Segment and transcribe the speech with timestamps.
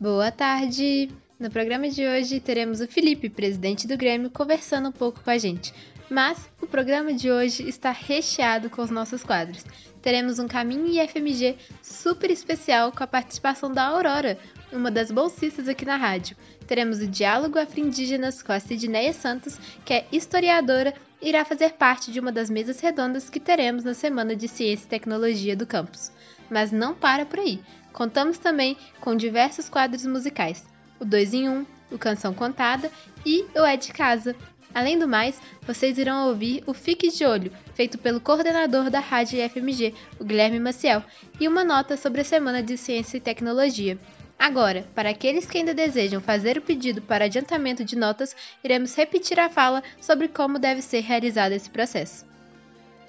[0.00, 1.10] Boa tarde!
[1.38, 5.36] No programa de hoje teremos o Felipe, presidente do Grêmio, conversando um pouco com a
[5.36, 5.74] gente.
[6.08, 9.62] Mas o programa de hoje está recheado com os nossos quadros.
[10.00, 14.38] Teremos um Caminho IFMG super especial com a participação da Aurora,
[14.72, 16.34] uma das bolsistas aqui na rádio.
[16.66, 22.10] Teremos o Diálogo Afro-Indígenas com a Sidneia Santos, que é historiadora e irá fazer parte
[22.10, 26.10] de uma das mesas redondas que teremos na Semana de Ciência e Tecnologia do campus.
[26.48, 27.60] Mas não para por aí.
[27.92, 30.64] Contamos também com diversos quadros musicais,
[30.98, 32.90] o 2 em 1, um, o Canção Contada
[33.24, 34.34] e o É de Casa.
[34.72, 39.44] Além do mais, vocês irão ouvir o Fique de Olho, feito pelo coordenador da Rádio
[39.44, 41.02] IFMG, o Guilherme Maciel,
[41.40, 43.98] e uma nota sobre a Semana de Ciência e Tecnologia.
[44.38, 48.34] Agora, para aqueles que ainda desejam fazer o pedido para adiantamento de notas,
[48.64, 52.24] iremos repetir a fala sobre como deve ser realizado esse processo.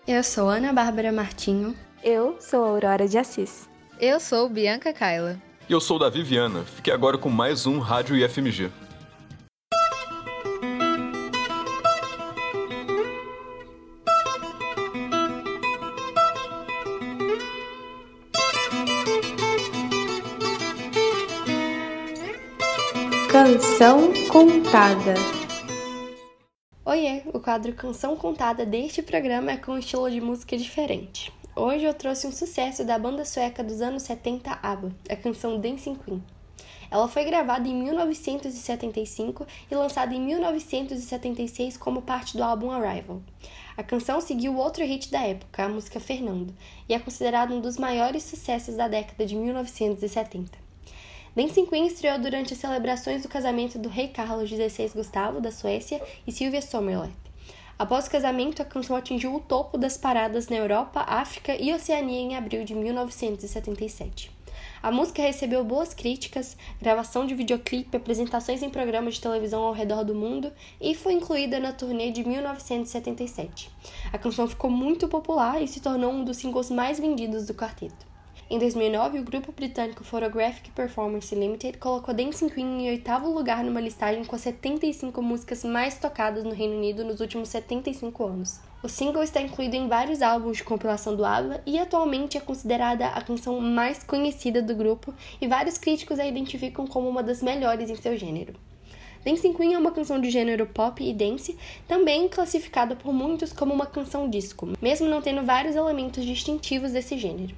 [0.06, 1.74] Eu sou Ana Bárbara Martinho.
[2.04, 3.71] Eu sou Aurora de Assis.
[4.04, 5.40] Eu sou Bianca Kaila.
[5.70, 6.64] E eu sou da Viviana.
[6.64, 8.72] Fique agora com mais um Rádio IFMG.
[23.32, 25.14] Canção Contada.
[26.84, 31.32] Oiê, o quadro Canção Contada deste programa é com um estilo de música diferente.
[31.54, 35.96] Hoje eu trouxe um sucesso da banda sueca dos anos 70 ABBA, a canção Dancing
[35.96, 36.24] Queen.
[36.90, 43.22] Ela foi gravada em 1975 e lançada em 1976 como parte do álbum Arrival.
[43.76, 46.54] A canção seguiu outro hit da época, a música Fernando,
[46.88, 50.58] e é considerada um dos maiores sucessos da década de 1970.
[51.36, 56.02] Dancing Queen estreou durante as celebrações do casamento do rei Carlos XVI Gustavo, da Suécia,
[56.26, 57.31] e Sylvia Sommerleth.
[57.82, 62.20] Após o casamento, a canção atingiu o topo das paradas na Europa, África e Oceania
[62.20, 64.30] em abril de 1977.
[64.84, 70.04] A música recebeu boas críticas, gravação de videoclipe, apresentações em programas de televisão ao redor
[70.04, 73.72] do mundo e foi incluída na turnê de 1977.
[74.14, 78.11] A canção ficou muito popular e se tornou um dos singles mais vendidos do quarteto.
[78.52, 83.80] Em 2009, o grupo britânico Photographic Performance Limited colocou Dancing Queen em oitavo lugar numa
[83.80, 88.60] listagem com 75 músicas mais tocadas no Reino Unido nos últimos 75 anos.
[88.84, 93.08] O single está incluído em vários álbuns de compilação do ABBA e atualmente é considerada
[93.08, 97.90] a canção mais conhecida do grupo e vários críticos a identificam como uma das melhores
[97.90, 98.54] em seu gênero.
[99.24, 101.58] Dancing Queen é uma canção de gênero pop e dance,
[101.88, 107.18] também classificada por muitos como uma canção disco, mesmo não tendo vários elementos distintivos desse
[107.18, 107.56] gênero.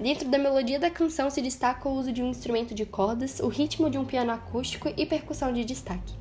[0.00, 3.48] Dentro da melodia da canção se destaca o uso de um instrumento de cordas, o
[3.48, 6.14] ritmo de um piano acústico e percussão de destaque.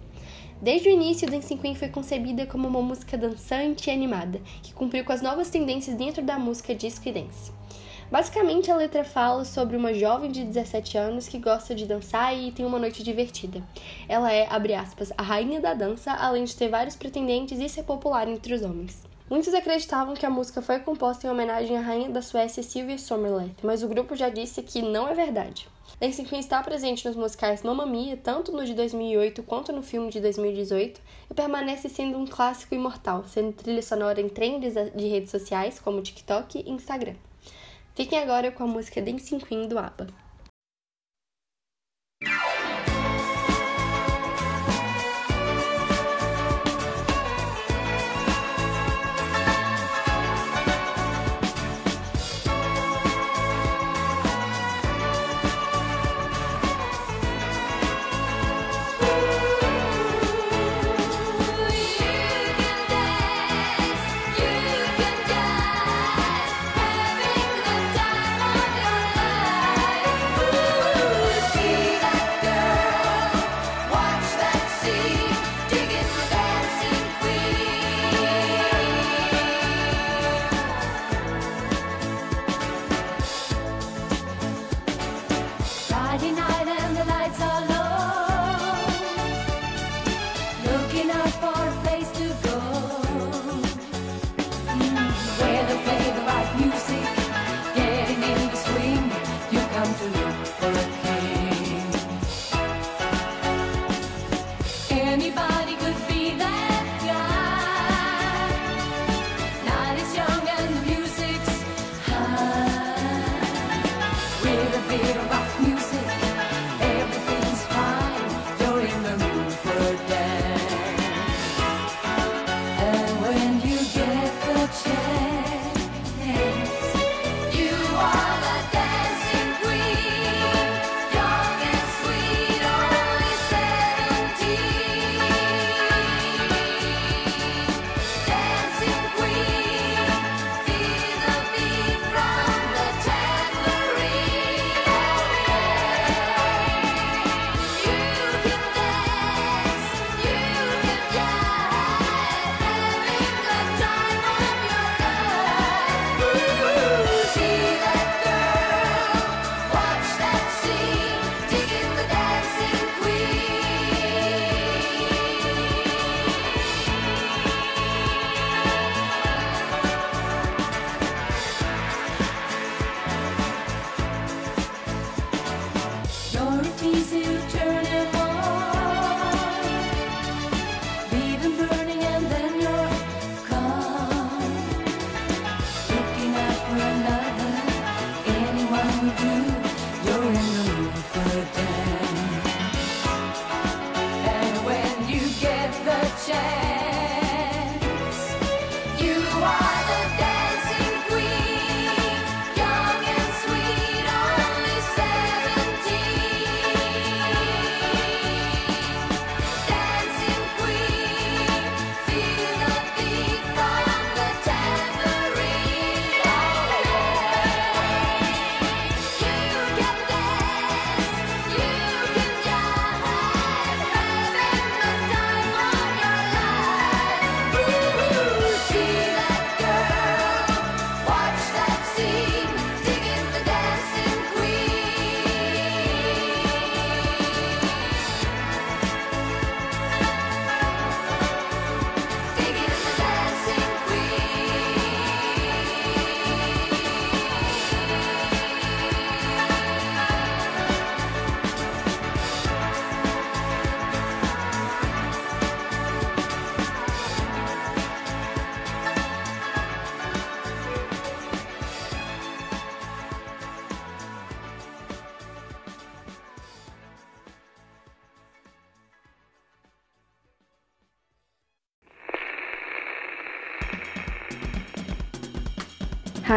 [0.62, 5.06] Desde o início, Dancing Queen foi concebida como uma música dançante e animada, que cumpriu
[5.06, 7.54] com as novas tendências dentro da música disco e dance.
[8.12, 12.52] Basicamente, a letra fala sobre uma jovem de 17 anos que gosta de dançar e
[12.52, 13.64] tem uma noite divertida.
[14.10, 17.84] Ela é, abre aspas, a rainha da dança, além de ter vários pretendentes e ser
[17.84, 19.09] popular entre os homens.
[19.30, 23.58] Muitos acreditavam que a música foi composta em homenagem à rainha da Suécia Sylvia Sommerleth,
[23.62, 25.68] mas o grupo já disse que não é verdade.
[26.00, 30.10] Dancing Queen está presente nos musicais Mamma Mia, tanto no de 2008 quanto no filme
[30.10, 35.30] de 2018, e permanece sendo um clássico imortal, sendo trilha sonora em trends de redes
[35.30, 37.14] sociais como TikTok e Instagram.
[37.94, 40.08] Fiquem agora com a música Dancing Queen do ABBA.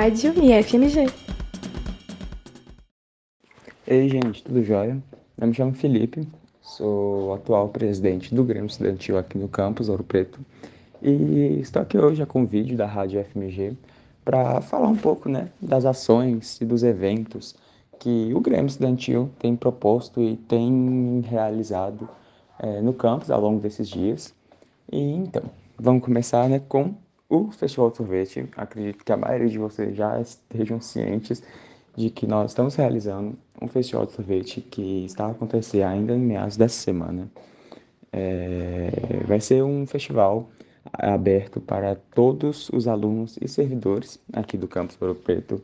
[0.03, 1.07] Rádio e FMG.
[3.87, 5.01] Ei, gente, tudo jóia?
[5.41, 6.27] Eu me chamo Felipe,
[6.61, 10.41] sou o atual presidente do Grêmio Estudantil aqui no campus Ouro Preto
[11.01, 13.77] e estou aqui hoje com um vídeo da Rádio FMG
[14.25, 17.55] para falar um pouco né, das ações e dos eventos
[18.01, 22.09] que o Grêmio Estudantil tem proposto e tem realizado
[22.59, 24.35] é, no campus ao longo desses dias.
[24.91, 25.45] E então,
[25.79, 26.93] vamos começar né, com
[27.33, 31.43] o Festival de Sorvete, acredito que a maioria de vocês já estejam cientes
[31.97, 36.19] de que nós estamos realizando um festival de sorvete que está a acontecer ainda em
[36.19, 37.31] meados dessa semana.
[38.13, 38.91] É,
[39.27, 40.51] vai ser um festival
[40.93, 45.63] aberto para todos os alunos e servidores aqui do campus Ouro Preto.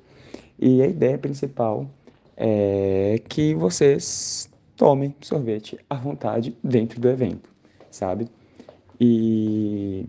[0.58, 1.86] E a ideia principal
[2.34, 7.50] é que vocês tomem sorvete à vontade dentro do evento,
[7.90, 8.26] sabe?
[8.98, 10.08] E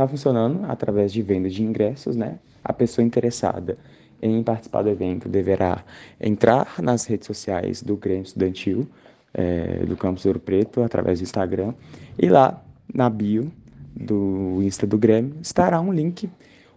[0.00, 2.38] está funcionando através de venda de ingressos, né?
[2.64, 3.76] A pessoa interessada
[4.22, 5.84] em participar do evento deverá
[6.18, 8.88] entrar nas redes sociais do Grêmio Estudantil
[9.34, 11.74] é, do Campus Ouro Preto através do Instagram
[12.18, 13.52] e lá na bio
[13.94, 16.28] do Insta do Grêmio estará um link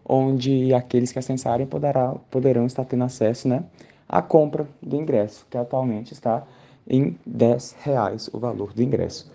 [0.05, 3.63] onde aqueles que acessarem poderá, poderão estar tendo acesso, né,
[4.07, 6.45] à compra do ingresso, que atualmente está
[6.87, 9.31] em 10 reais o valor do ingresso.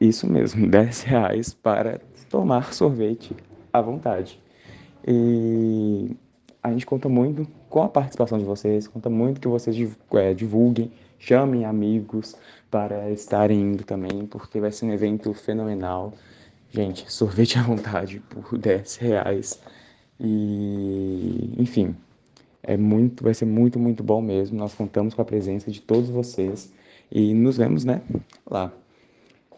[0.00, 3.34] Isso mesmo, 10 reais para tomar sorvete
[3.72, 4.40] à vontade.
[5.06, 6.16] E
[6.62, 9.76] a gente conta muito com a participação de vocês, conta muito que vocês
[10.14, 12.34] é, divulguem, chamem amigos
[12.70, 16.12] para estarem indo também, porque vai ser um evento fenomenal.
[16.70, 19.60] Gente, sorvete à vontade por 10 reais.
[20.18, 21.94] E, enfim,
[22.62, 24.58] é muito, vai ser muito, muito bom mesmo.
[24.58, 26.72] Nós contamos com a presença de todos vocês
[27.10, 28.02] e nos vemos, né,
[28.50, 28.72] lá.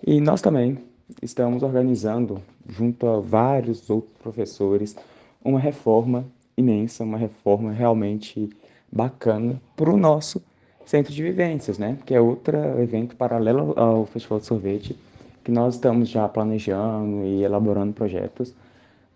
[0.07, 0.78] E nós também
[1.23, 4.97] estamos organizando, junto a vários outros professores,
[5.45, 6.25] uma reforma
[6.57, 8.49] imensa, uma reforma realmente
[8.90, 10.43] bacana para o nosso
[10.85, 11.99] centro de vivências, né?
[12.07, 14.97] Que é outro evento paralelo ao Festival de Sorvete,
[15.45, 18.55] que nós estamos já planejando e elaborando projetos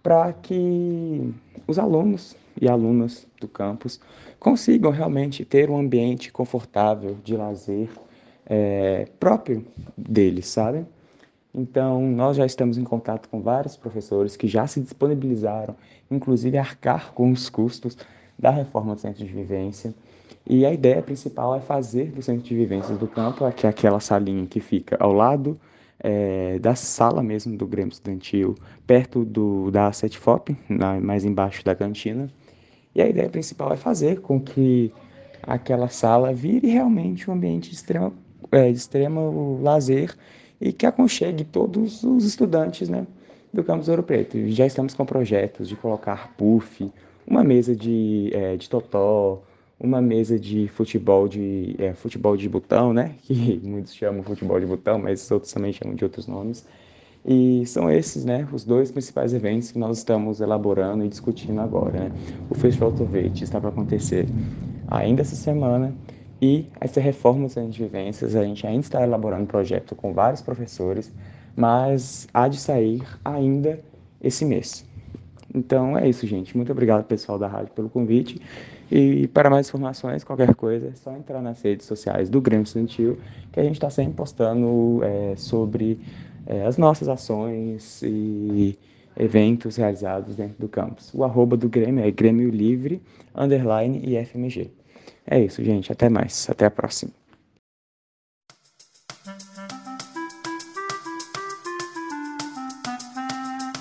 [0.03, 1.33] para que
[1.67, 4.01] os alunos e alunas do campus
[4.39, 7.89] consigam realmente ter um ambiente confortável de lazer
[8.55, 9.65] é, próprio
[9.97, 10.85] deles, sabe?
[11.55, 15.75] Então, nós já estamos em contato com vários professores que já se disponibilizaram,
[16.11, 17.97] inclusive, a arcar com os custos
[18.39, 19.95] da reforma do centro de vivência.
[20.47, 24.01] E a ideia principal é fazer do centro de vivências do campo, que é aquela
[24.01, 25.59] salinha que fica ao lado
[25.99, 28.55] é, da sala mesmo do Grêmio Estudantil,
[28.87, 30.55] perto do, da Setfop,
[31.01, 32.29] mais embaixo da cantina.
[32.95, 34.93] E a ideia principal é fazer com que
[35.43, 38.13] aquela sala vire realmente um ambiente de extremo,
[38.53, 40.15] é, extremo lazer
[40.61, 43.07] e que aconchegue todos os estudantes né,
[43.53, 44.39] do campus Ouro Preto.
[44.49, 46.91] Já estamos com projetos de colocar puff,
[47.27, 49.43] uma mesa de, é, de totó,
[49.81, 53.17] uma mesa de futebol de é, futebol de botão, né?
[53.23, 56.65] Que muitos chamam futebol de botão, mas outros também chamam de outros nomes.
[57.25, 62.05] E são esses, né, os dois principais eventos que nós estamos elaborando e discutindo agora.
[62.05, 62.13] Né?
[62.51, 64.27] O Festival Sorvete está para acontecer
[64.89, 65.95] ainda essa semana
[66.43, 70.43] e essa reforma dos de vivências, a gente ainda está elaborando um projeto com vários
[70.43, 71.15] professores,
[71.55, 73.79] mas há de sair ainda
[74.21, 74.85] esse mês.
[75.55, 76.57] Então é isso, gente.
[76.57, 78.43] Muito obrigado, pessoal da rádio, pelo convite.
[78.91, 83.19] E para mais informações, qualquer coisa, é só entrar nas redes sociais do Grêmio Estudantil,
[83.53, 86.01] que a gente está sempre postando é, sobre
[86.45, 88.77] é, as nossas ações e
[89.17, 91.15] eventos realizados dentro do campus.
[91.15, 93.01] O arroba do Grêmio é Grêmio Livre,
[93.33, 94.82] underline e FMG.
[95.27, 95.93] É isso, gente.
[95.93, 96.49] Até mais.
[96.49, 97.13] Até a próxima.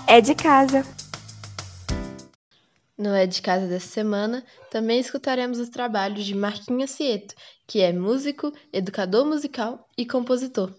[0.08, 0.84] É de casa.
[3.02, 7.34] No É de Casa dessa semana, também escutaremos os trabalhos de Marquinhos Cieto,
[7.66, 10.72] que é músico, educador musical e compositor.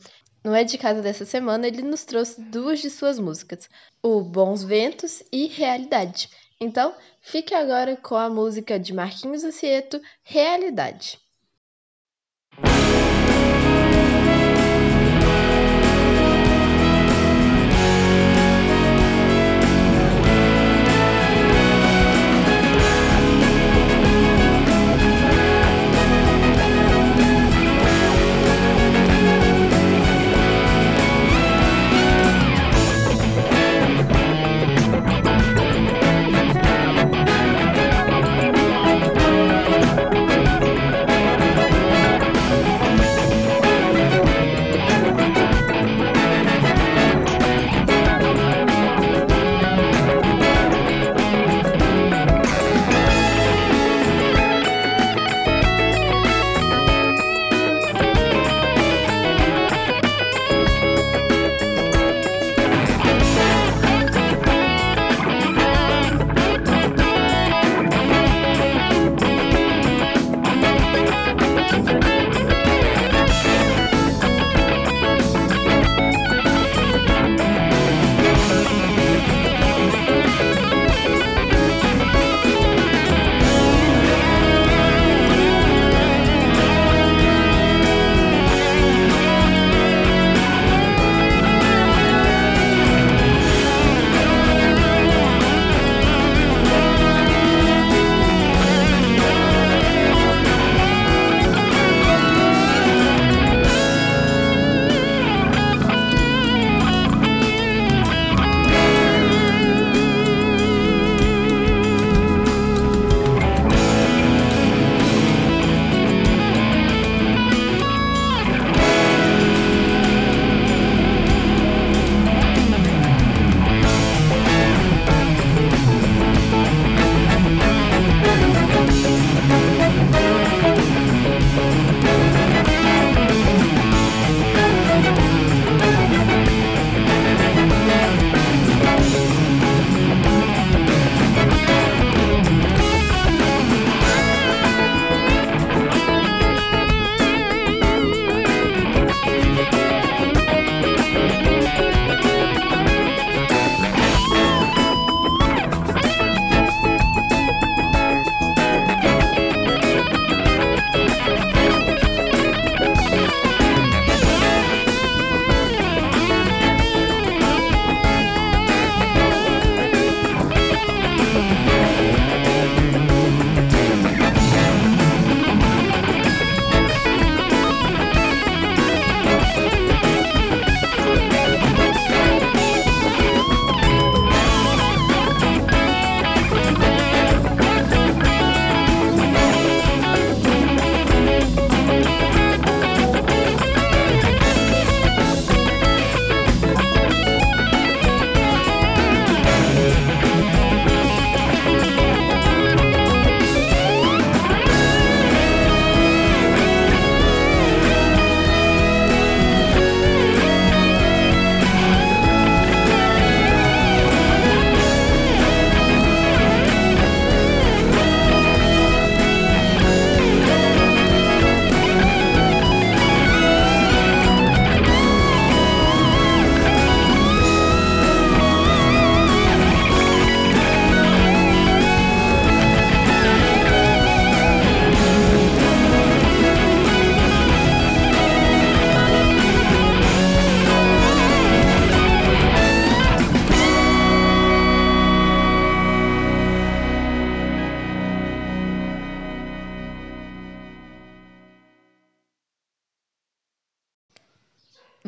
[0.44, 3.68] No É de Casa dessa semana, ele nos trouxe duas de suas músicas,
[4.00, 6.28] o Bons Ventos e Realidade.
[6.62, 11.18] Então, fique agora com a música de Marquinhos Cieto, Realidade.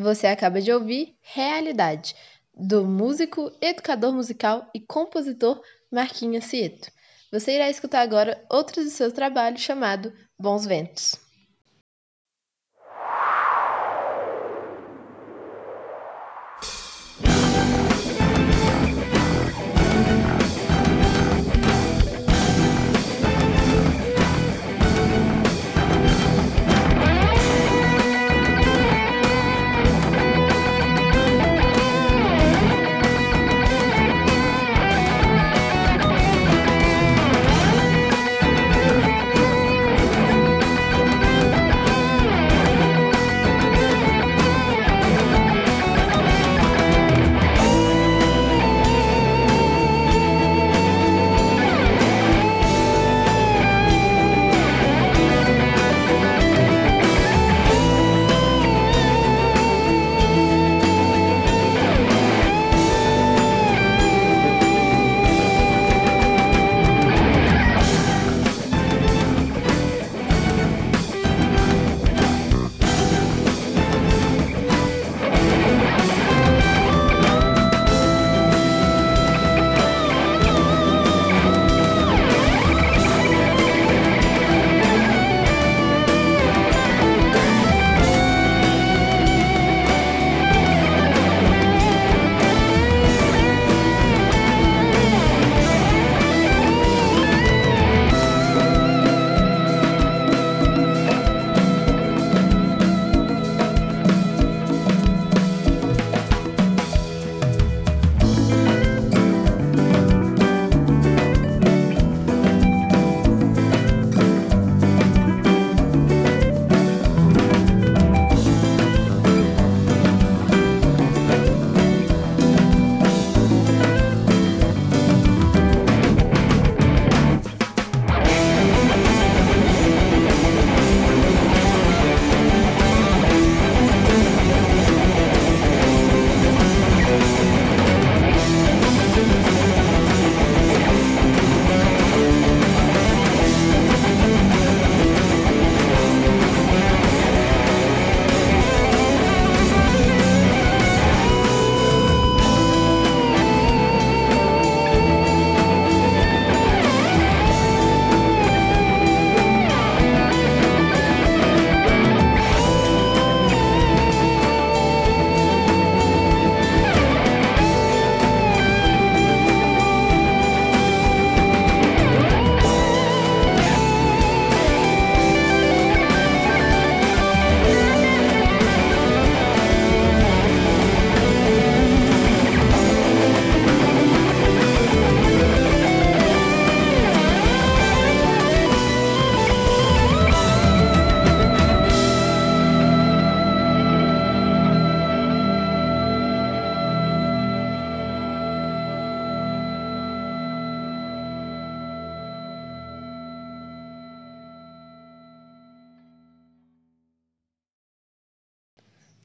[0.05, 2.15] Você acaba de ouvir Realidade,
[2.55, 6.91] do músico, educador musical e compositor Marquinhos Cieto.
[7.33, 11.24] Você irá escutar agora outro de seus trabalhos chamado Bons Ventos.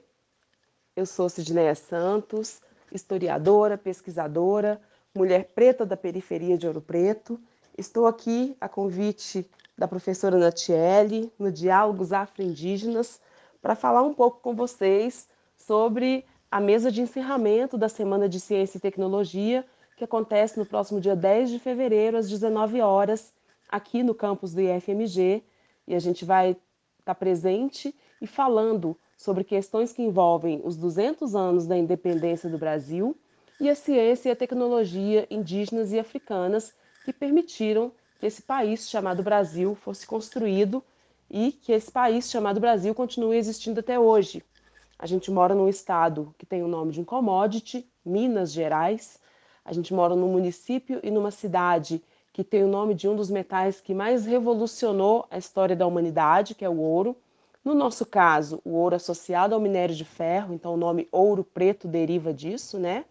[0.95, 2.61] Eu sou Sidneia Santos,
[2.93, 4.81] historiadora, pesquisadora,
[5.15, 7.41] mulher preta da periferia de Ouro Preto.
[7.77, 13.21] Estou aqui a convite da professora Natiele, no Diálogos Afro-Indígenas,
[13.63, 18.79] para falar um pouco com vocês sobre a mesa de encerramento da Semana de Ciência
[18.79, 19.65] e Tecnologia,
[19.97, 23.33] que acontece no próximo dia 10 de fevereiro, às 19 horas,
[23.69, 25.43] aqui no campus do IFMG.
[25.87, 26.57] E a gente vai
[27.01, 33.17] estar presente e falando sobre questões que envolvem os 200 anos da independência do Brasil
[33.61, 36.73] e a ciência e a tecnologia indígenas e africanas
[37.05, 37.91] que permitiram
[38.21, 40.83] que esse país chamado Brasil fosse construído
[41.31, 44.43] e que esse país chamado Brasil continue existindo até hoje.
[44.99, 49.19] A gente mora num estado que tem o nome de um commodity, Minas Gerais.
[49.65, 53.31] A gente mora num município e numa cidade que tem o nome de um dos
[53.31, 57.17] metais que mais revolucionou a história da humanidade, que é o ouro.
[57.65, 61.89] No nosso caso, o ouro associado ao minério de ferro, então o nome ouro preto
[61.89, 63.05] deriva disso, né?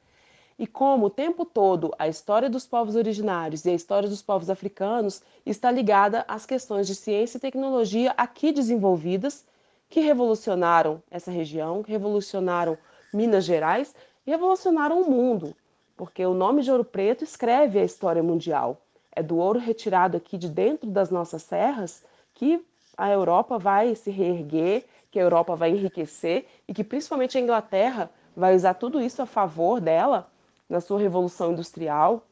[0.59, 4.49] E como o tempo todo a história dos povos originários e a história dos povos
[4.49, 9.45] africanos está ligada às questões de ciência e tecnologia aqui desenvolvidas,
[9.87, 12.75] que revolucionaram essa região, revolucionaram
[13.13, 13.93] Minas Gerais
[14.25, 15.55] e revolucionaram o mundo,
[15.95, 18.81] porque o nome de Ouro Preto escreve a história mundial.
[19.11, 22.65] É do ouro retirado aqui de dentro das nossas serras que
[22.97, 28.09] a Europa vai se reerguer, que a Europa vai enriquecer e que principalmente a Inglaterra
[28.35, 30.27] vai usar tudo isso a favor dela
[30.69, 32.25] na sua revolução industrial,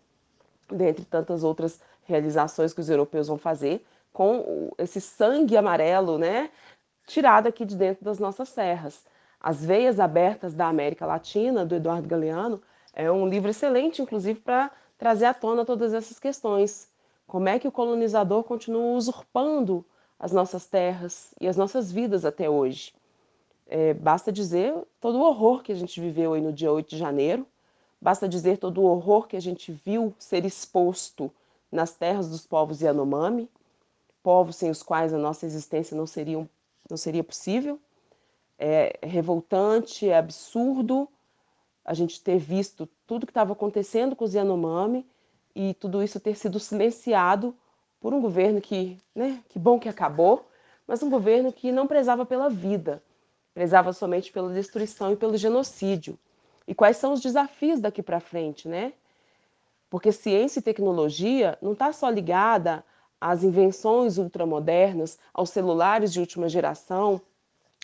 [0.69, 6.49] dentre tantas outras realizações que os europeus vão fazer, com esse sangue amarelo, né,
[7.05, 9.05] tirado aqui de dentro das nossas serras.
[9.39, 12.61] As Veias Abertas da América Latina, do Eduardo Galeano,
[12.93, 16.89] é um livro excelente, inclusive, para trazer à tona todas essas questões.
[17.27, 19.85] Como é que o colonizador continua usurpando
[20.19, 22.93] as nossas terras e as nossas vidas até hoje.
[23.67, 26.97] É, basta dizer todo o horror que a gente viveu aí no dia 8 de
[26.97, 27.45] janeiro,
[28.01, 31.31] basta dizer todo o horror que a gente viu ser exposto
[31.71, 33.49] nas terras dos povos Yanomami,
[34.23, 36.47] povos sem os quais a nossa existência não seria,
[36.89, 37.79] não seria possível.
[38.57, 41.07] É revoltante, é absurdo
[41.83, 45.05] a gente ter visto tudo que estava acontecendo com os Yanomami
[45.53, 47.55] e tudo isso ter sido silenciado
[47.99, 50.47] por um governo que, né, que bom que acabou,
[50.87, 53.01] mas um governo que não prezava pela vida,
[53.53, 56.17] prezava somente pela destruição e pelo genocídio.
[56.67, 58.93] E quais são os desafios daqui para frente, né?
[59.89, 62.83] Porque ciência e tecnologia não está só ligada
[63.19, 67.21] às invenções ultramodernas, aos celulares de última geração,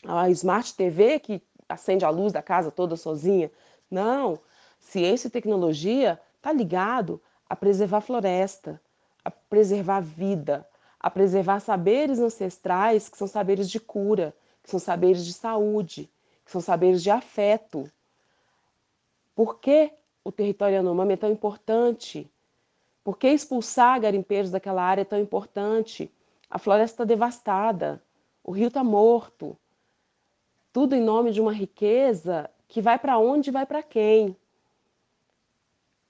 [0.06, 3.52] à Smart TV que acende a luz da casa toda sozinha.
[3.90, 4.40] Não,
[4.80, 8.82] ciência e tecnologia está ligado a preservar floresta,
[9.24, 10.68] a preservar vida,
[11.00, 16.10] a preservar saberes ancestrais que são saberes de cura, que são saberes de saúde,
[16.46, 17.90] que são saberes de afeto.
[19.36, 19.92] Por que
[20.24, 22.30] o território Yanomami é tão importante?
[23.04, 26.12] Por que expulsar garimpeiros daquela área é tão importante?
[26.50, 28.04] A floresta está devastada,
[28.44, 29.58] o rio está morto.
[30.74, 34.36] Tudo em nome de uma riqueza que vai para onde e vai para quem?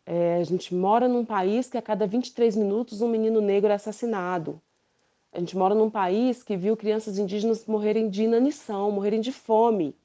[0.05, 3.75] É, a gente mora num país que a cada 23 minutos um menino negro é
[3.75, 4.61] assassinado.
[5.31, 9.95] A gente mora num país que viu crianças indígenas morrerem de inanição, morrerem de fome.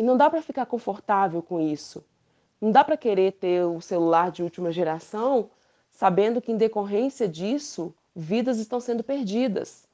[0.00, 2.02] E não dá para ficar confortável com isso.
[2.58, 5.50] Não dá para querer ter o celular de última geração
[5.90, 9.86] sabendo que, em decorrência disso, vidas estão sendo perdidas.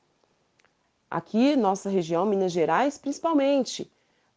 [1.11, 3.90] Aqui, nossa região, Minas Gerais, principalmente,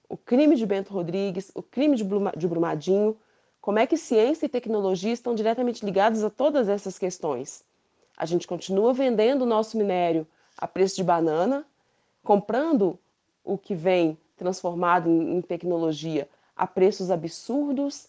[0.09, 3.15] o crime de Bento Rodrigues, o crime de Brumadinho,
[3.61, 7.63] como é que ciência e tecnologia estão diretamente ligadas a todas essas questões?
[8.17, 10.25] A gente continua vendendo o nosso minério
[10.57, 11.63] a preço de banana,
[12.23, 12.97] comprando
[13.43, 18.07] o que vem transformado em, tecnologia a preços absurdos.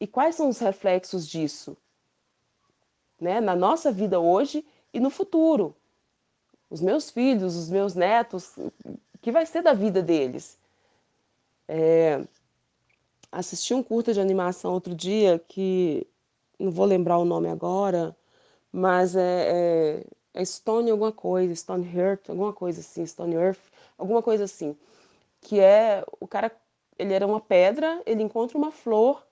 [0.00, 1.76] E quais são os reflexos disso?
[3.20, 3.40] Né?
[3.40, 5.76] Na nossa vida hoje e no futuro.
[6.68, 10.58] Os meus filhos, os meus netos, o que vai ser da vida deles?
[11.68, 12.24] É,
[13.30, 16.06] assisti um curta de animação outro dia que
[16.58, 18.16] não vou lembrar o nome agora,
[18.72, 20.02] mas é,
[20.34, 23.60] é, é Stone alguma coisa, Stone Earth, alguma coisa assim, Stone Earth,
[23.96, 24.76] alguma coisa assim,
[25.46, 26.50] que é o cara,
[26.98, 29.24] ele era uma pedra, ele encontra uma flor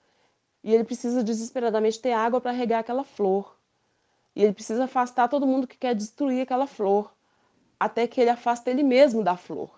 [0.63, 3.59] e ele precisa desesperadamente ter água para regar aquela flor.
[4.33, 7.13] E ele precisa afastar todo mundo que quer destruir aquela flor,
[7.77, 9.77] até que ele afasta ele mesmo da flor.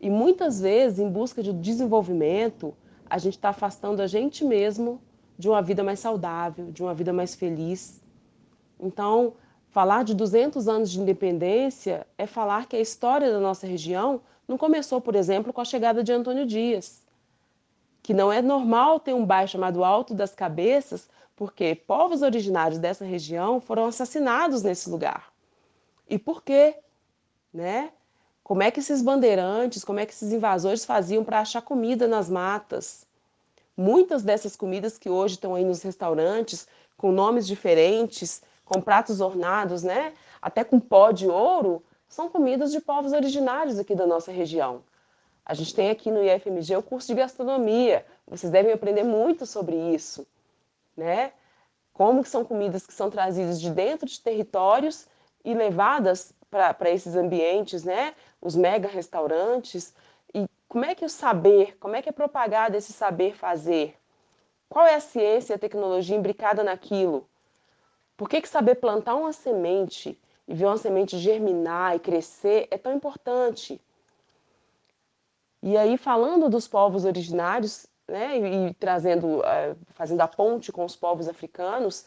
[0.00, 2.76] E muitas vezes, em busca de desenvolvimento,
[3.08, 5.00] a gente está afastando a gente mesmo
[5.38, 8.02] de uma vida mais saudável, de uma vida mais feliz.
[8.80, 9.34] Então,
[9.72, 14.58] falar de 200 anos de independência é falar que a história da nossa região não
[14.58, 17.00] começou, por exemplo, com a chegada de Antônio Dias.
[18.02, 23.04] Que não é normal ter um bairro chamado Alto das Cabeças, porque povos originários dessa
[23.04, 25.32] região foram assassinados nesse lugar.
[26.06, 26.76] E por quê?
[27.52, 27.90] Né?
[28.44, 32.28] Como é que esses bandeirantes, como é que esses invasores faziam para achar comida nas
[32.28, 33.06] matas?
[33.74, 39.82] Muitas dessas comidas que hoje estão aí nos restaurantes, com nomes diferentes, com pratos ornados,
[39.82, 40.14] né?
[40.40, 44.82] Até com pó de ouro, são comidas de povos originários aqui da nossa região.
[45.44, 48.06] A gente tem aqui no IFMG o curso de gastronomia.
[48.26, 50.26] Vocês devem aprender muito sobre isso,
[50.96, 51.32] né?
[51.92, 55.06] Como que são comidas que são trazidas de dentro de territórios
[55.44, 58.14] e levadas para esses ambientes, né?
[58.40, 59.94] Os mega restaurantes.
[60.32, 63.98] E como é que o saber, como é que é propagado esse saber fazer?
[64.68, 67.28] Qual é a ciência e a tecnologia imbricada naquilo?
[68.22, 72.78] Por que, que saber plantar uma semente e ver uma semente germinar e crescer é
[72.78, 73.80] tão importante?
[75.60, 80.94] E aí, falando dos povos originários, né, e, trazendo, uh, fazendo a ponte com os
[80.94, 82.06] povos africanos,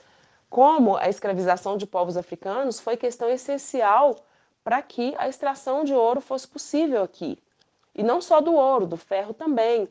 [0.49, 4.15] como a escravização de povos africanos foi questão essencial
[4.63, 7.37] para que a extração de ouro fosse possível aqui.
[7.93, 9.89] E não só do ouro, do ferro também.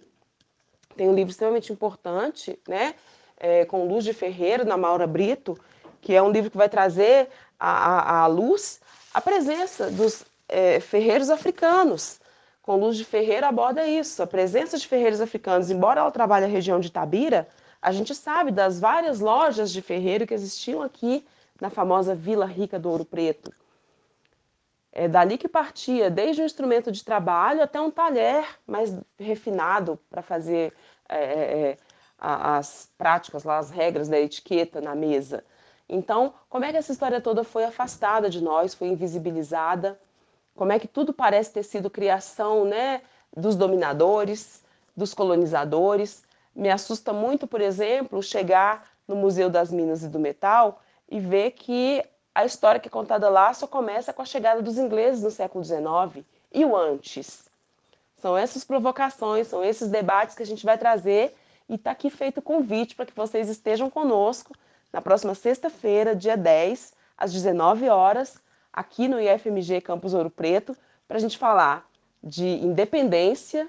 [0.97, 2.95] Tem um livro extremamente importante, né,
[3.37, 5.55] é, com Luz de Ferreira, da Maura Brito,
[6.05, 8.79] que é um livro que vai trazer à, luz
[9.13, 12.21] a presença dos é, ferreiros africanos.
[12.61, 15.71] Com Luz de Ferreira aborda isso, a presença de ferreiros africanos.
[15.71, 17.49] Embora ela trabalhe a região de Tabira,
[17.81, 21.27] a gente sabe das várias lojas de ferreiro que existiam aqui
[21.61, 23.51] na famosa Vila Rica do Ouro Preto.
[24.93, 30.23] É dali que partia, desde um instrumento de trabalho até um talher mais refinado para
[30.23, 30.73] fazer
[31.09, 31.79] é, é, é
[32.19, 35.45] as práticas, lá, as regras da etiqueta na mesa.
[35.89, 40.01] Então, como é que essa história toda foi afastada de nós, foi invisibilizada?
[40.55, 43.03] Como é que tudo parece ter sido criação né,
[43.37, 44.63] dos dominadores,
[44.97, 46.23] dos colonizadores?
[46.55, 51.51] Me assusta muito, por exemplo, chegar no Museu das Minas e do Metal e ver
[51.51, 52.03] que
[52.35, 55.63] a história que é contada lá só começa com a chegada dos ingleses no século
[55.63, 57.45] XIX e o antes.
[58.17, 61.37] São essas provocações, são esses debates que a gente vai trazer
[61.69, 64.55] e está aqui feito o convite para que vocês estejam conosco
[64.95, 68.41] na próxima sexta-feira, dia 10, às 19 horas,
[68.73, 70.77] aqui no IFMG Campus Ouro Preto,
[71.09, 71.85] para a gente falar
[72.23, 73.69] de independência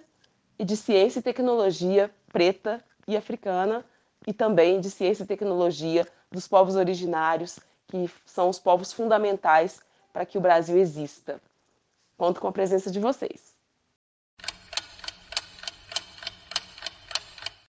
[0.60, 3.84] e de ciência e tecnologia preta e africana,
[4.28, 9.82] e também de ciência e tecnologia dos povos originários, que são os povos fundamentais
[10.14, 11.42] para que o Brasil exista.
[12.20, 13.55] Conto com a presença de vocês.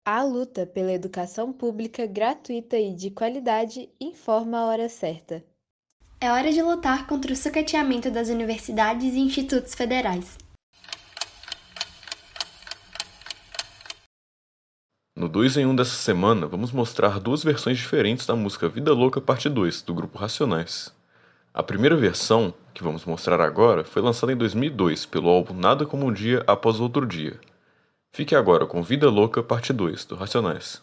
[0.08, 5.44] A luta pela educação pública gratuita e de qualidade informa a hora certa.
[6.22, 10.38] É hora de lutar contra o sucateamento das universidades e institutos federais.
[15.18, 19.20] No 2 em 1 dessa semana, vamos mostrar duas versões diferentes da música Vida Louca
[19.20, 20.94] Parte 2, do grupo Racionais.
[21.52, 26.06] A primeira versão, que vamos mostrar agora, foi lançada em 2002 pelo álbum Nada Como
[26.06, 27.40] um Dia Após Outro Dia,
[28.16, 30.82] Fique agora com Vida Louca, parte 2, do Racionais.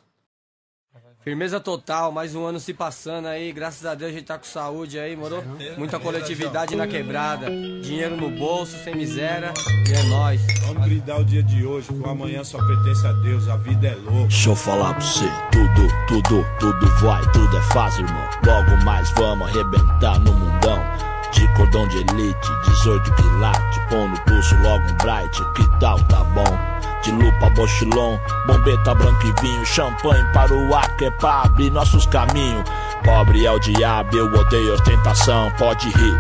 [1.25, 4.45] Firmeza total, mais um ano se passando aí, graças a Deus a gente tá com
[4.45, 5.42] saúde aí, moro?
[5.79, 7.47] Muita coletividade na quebrada,
[7.81, 9.51] dinheiro no bolso, sem miséria,
[9.88, 10.42] e é nóis.
[10.66, 13.88] Vamos brindar o dia de hoje, que o amanhã só pertence a Deus, a vida
[13.88, 14.29] é louca.
[14.29, 18.29] Deixa eu falar pra você, tudo, tudo, tudo vai, tudo é fácil, irmão.
[18.45, 20.79] Logo mais vamos arrebentar no mundão.
[21.33, 26.23] De cordão de elite, 18 quilates, pão no pulso, logo um bright, que tal, tá
[26.25, 26.72] bom?
[27.03, 31.71] De lupa, bochilon, bombeta branco e vinho Champanhe para o ar que é pra abrir
[31.71, 32.65] nossos caminhos.
[33.05, 36.19] Pobre é o diabo, eu odeio ostentação Pode rir,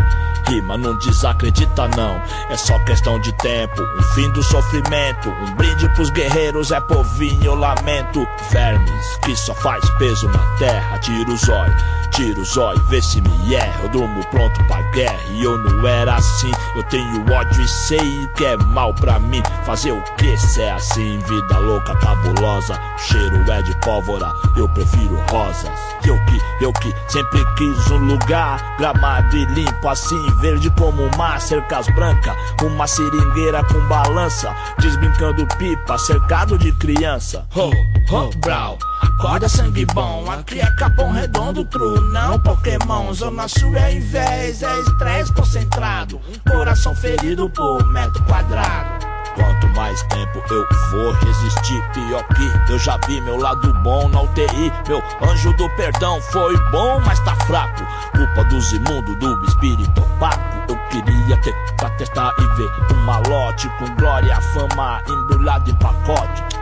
[0.48, 2.20] rima, não desacredita não.
[2.50, 7.54] É só questão de tempo, um fim do sofrimento Um brinde pros guerreiros, é povinho,
[7.54, 8.26] lamento.
[8.50, 13.20] Vermes, que só faz peso na terra Tira os olhos Tira o zóio, vê se
[13.20, 13.82] me erra.
[13.82, 16.50] Eu durmo pronto pra guerra e eu não era assim.
[16.76, 19.42] Eu tenho ódio e sei que é mal pra mim.
[19.64, 21.18] Fazer o que se é assim?
[21.20, 22.74] Vida louca, cabulosa.
[22.74, 25.70] O cheiro é de pólvora, eu prefiro rosas.
[26.04, 31.16] Eu que, eu que sempre quis um lugar gramado e limpo assim, verde como o
[31.16, 37.46] mar, cercas brancas, uma seringueira com balança, desbrincando pipa, cercado de criança.
[37.54, 37.70] Ho,
[38.10, 38.78] ho, brow.
[39.02, 43.12] Acorda sangue bom, aqui é Capão Redondo, true, não Pokémon.
[43.12, 46.20] Zona Sul é invés, é estresse concentrado.
[46.28, 49.04] Um coração ferido por metro quadrado.
[49.34, 54.22] Quanto mais tempo eu vou resistir, pior que eu já vi meu lado bom na
[54.22, 54.72] UTI.
[54.86, 57.82] Meu anjo do perdão foi bom, mas tá fraco.
[58.16, 60.72] Culpa dos imundos, do espírito opaco.
[60.72, 66.61] Eu queria ter pra testar e ver um malote com glória, fama embrulhado em pacote.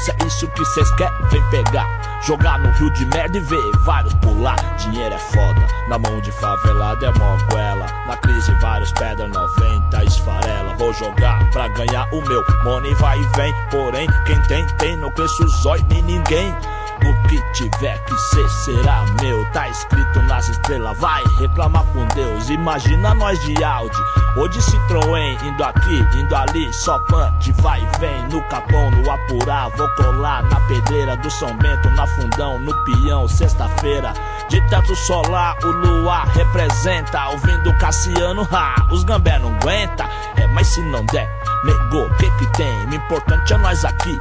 [0.00, 1.86] Se é isso que cês querem, vem pegar.
[2.22, 4.56] Jogar no rio de merda e ver vários pular.
[4.76, 7.86] Dinheiro é foda, na mão de favelada é moguela.
[8.06, 10.74] Na crise, vários pedra 90 esfarela.
[10.76, 12.42] Vou jogar pra ganhar o meu.
[12.64, 14.96] Money vai e vem, porém, quem tem, tem.
[14.96, 16.54] Não cresço zóio nem ninguém.
[17.02, 19.44] O que tiver que ser será meu.
[19.52, 22.50] Tá escrito nas estrelas, vai reclamar com Deus.
[22.50, 23.96] Imagina nós de Audi
[24.36, 28.28] ou de Citroën, indo aqui, indo ali, só punch, vai e vem.
[28.28, 33.26] No capão, no apurar, vou colar na pedreira do São Bento, na fundão, no peão,
[33.26, 34.12] sexta-feira.
[34.48, 37.28] De teto solar, o luar representa.
[37.28, 40.04] Ouvindo Cassiano, ha, os gambé não aguenta.
[40.36, 41.28] É, mas se não der,
[41.64, 42.86] negou, o que que tem?
[42.86, 44.20] O importante é nós aqui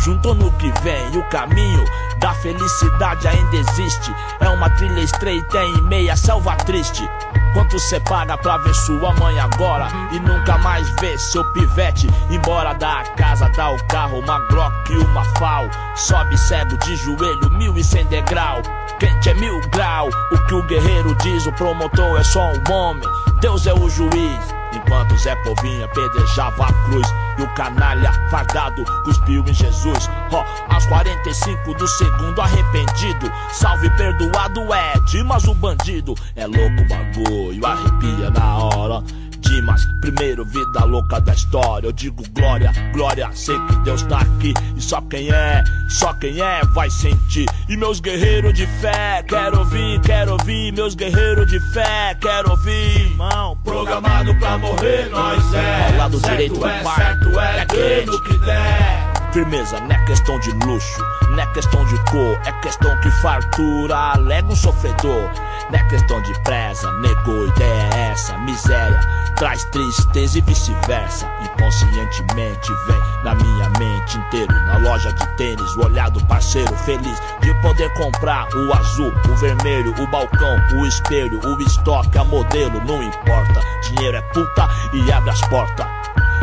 [0.00, 1.16] junto no que vem.
[1.16, 1.84] O caminho
[2.18, 4.14] da felicidade ainda existe.
[4.40, 7.08] É uma trilha estreita em meia selva triste.
[7.52, 12.08] Quanto cê paga pra ver sua mãe agora e nunca mais ver seu pivete?
[12.30, 15.68] Embora da casa, dá o carro, uma Glock e uma FAL.
[15.96, 18.62] Sobe cego de joelho, mil e cem degrau.
[18.98, 20.08] Quente é mil grau.
[20.30, 23.08] O que o guerreiro diz, o promotor é só um homem.
[23.40, 24.59] Deus é o juiz.
[24.86, 27.06] Enquanto Zé Povinha pedejava a cruz
[27.38, 30.08] E o canalha fardado cuspiu em Jesus.
[30.32, 36.14] Ó, oh, aos 45 do segundo arrependido Salve perdoado é Dimas o bandido.
[36.36, 39.02] É louco o bagulho, arrepia na hora
[39.50, 41.88] Dimas, primeiro vida louca da história.
[41.88, 44.54] Eu digo glória, glória, sei que Deus tá aqui.
[44.76, 47.46] E só quem é, só quem é vai sentir.
[47.68, 50.72] E meus guerreiros de fé, quero ouvir, quero ouvir.
[50.72, 53.10] Meus guerreiros de fé, quero ouvir.
[53.10, 55.86] Irmão, programado pra morrer, nós é.
[55.90, 58.04] Ao lado certo direito do é, pai, certo é, é crente.
[58.06, 58.22] crente.
[58.22, 59.09] que der.
[59.32, 63.96] Firmeza não é questão de luxo, não é questão de cor, é questão que fartura
[63.96, 65.30] alega um sofredor.
[65.70, 69.00] Não é questão de presa, negou, ideia é essa, miséria
[69.40, 71.26] traz tristeza e vice-versa.
[71.40, 77.18] Inconscientemente vem na minha mente inteiro, na loja de tênis, o olhar do parceiro feliz
[77.40, 82.82] de poder comprar o azul, o vermelho, o balcão, o espelho, o estoque, a modelo,
[82.84, 83.60] não importa.
[83.88, 85.86] Dinheiro é puta e abre as portas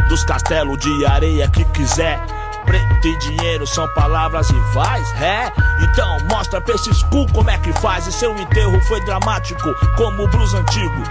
[0.09, 2.19] dos castelos de areia que quiser.
[2.67, 5.51] Preto e dinheiro são palavras rivais, é?
[5.81, 8.05] Então mostra pra esses cu como é que faz.
[8.05, 11.01] E seu enterro foi dramático, como o blues antigo.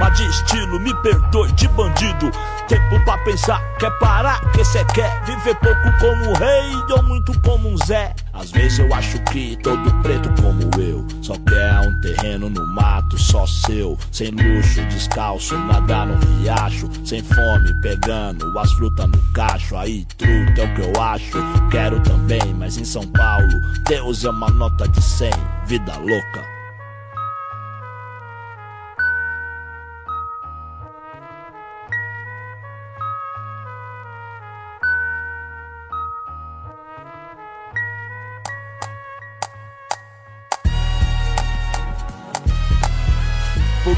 [0.00, 2.30] Mas de estilo, me perdoe, de bandido.
[2.66, 7.38] Tempo pra pensar, quer parar, que cê quer viver pouco como um rei ou muito
[7.40, 8.14] como um Zé.
[8.34, 13.16] Às vezes eu acho que todo preto como eu só quer um terreno no mato,
[13.16, 13.96] só seu.
[14.10, 16.90] Sem luxo, descalço, nadar no riacho.
[17.04, 19.76] Sem fome, pegando as frutas no cacho.
[19.76, 21.38] Aí, truta é o que eu acho.
[21.70, 25.30] Quero também, mas em São Paulo, Deus é uma nota de 100.
[25.66, 26.53] Vida louca.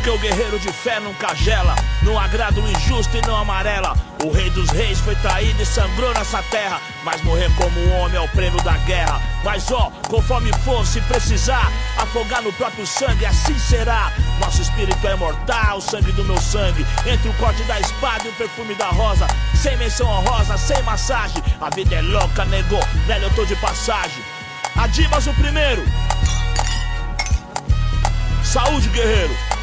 [0.06, 3.92] Porque o guerreiro de fé nunca gela, não agrada o injusto e não amarela.
[4.22, 8.16] O rei dos reis foi traído e sangrou nessa terra, mas morrer como um homem
[8.16, 9.20] é o prêmio da guerra.
[9.42, 14.12] Mas ó, conforme for, se precisar, afogar no próprio sangue, assim será.
[14.38, 18.28] Nosso espírito é imortal, o sangue do meu sangue, entre o corte da espada e
[18.28, 19.26] o perfume da rosa.
[19.60, 24.22] Sem menção honrosa, sem massagem, a vida é louca, negou, velho, eu tô de passagem.
[24.76, 25.84] Adimas o primeiro.
[28.44, 29.55] Saúde, guerreiro.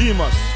[0.00, 0.49] Dimas.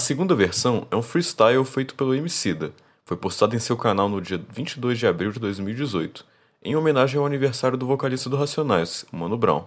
[0.00, 2.72] Segunda versão é um freestyle feito pelo Emicida.
[3.04, 6.24] Foi postado em seu canal no dia 22 de abril de 2018,
[6.62, 9.64] em homenagem ao aniversário do vocalista do Racionais, Mano Brown.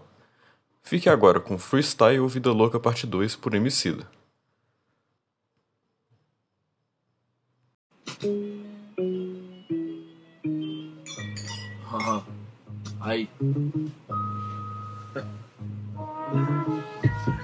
[0.82, 4.06] Fique agora com Freestyle Vida Louca Parte 2 por Emicida.
[13.00, 13.30] Aí.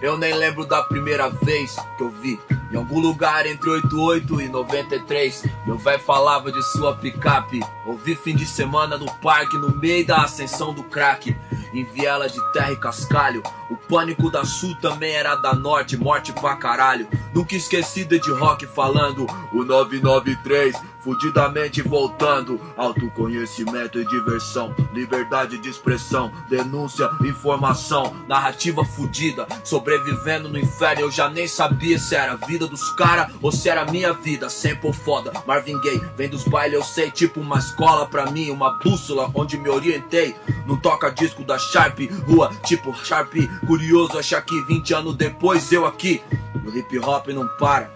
[0.01, 2.39] Eu nem lembro da primeira vez que eu vi
[2.71, 7.59] Em algum lugar entre 88 e 93, meu velho falava de sua picape.
[7.85, 11.35] Ouvi fim de semana no parque, no meio da ascensão do crack.
[11.73, 16.31] Em viela de terra e cascalho, o pânico da sul também era da norte, morte
[16.33, 17.07] pra caralho.
[17.33, 22.59] Nunca esquecida de rock falando o 993 fudidamente voltando.
[22.77, 29.47] Autoconhecimento e diversão, liberdade de expressão, denúncia, informação, narrativa fudida.
[29.63, 33.69] Sobrevivendo no inferno, eu já nem sabia se era a vida dos cara ou se
[33.69, 34.49] era minha vida.
[34.49, 38.77] Sample foda, Marvin Gaye, vem dos bailes, eu sei, tipo uma escola pra mim, uma
[38.79, 40.35] bússola onde me orientei.
[40.65, 43.33] No toca-disco da Sharp, rua tipo Sharp,
[43.65, 46.21] curioso achar que 20 anos depois eu aqui.
[46.65, 47.91] O hip hop não para.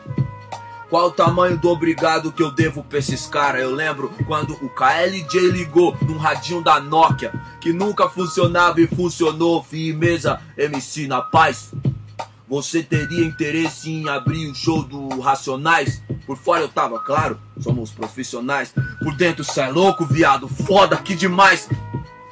[0.93, 3.63] Qual o tamanho do obrigado que eu devo pra esses caras?
[3.63, 9.63] Eu lembro quando o KLJ ligou num radinho da Nokia que nunca funcionava e funcionou.
[9.63, 11.73] Firmeza, MC na paz.
[12.47, 15.99] Você teria interesse em abrir o show do Racionais?
[16.27, 18.71] Por fora eu tava, claro, somos profissionais.
[18.99, 21.67] Por dentro cê é louco, viado, foda que demais.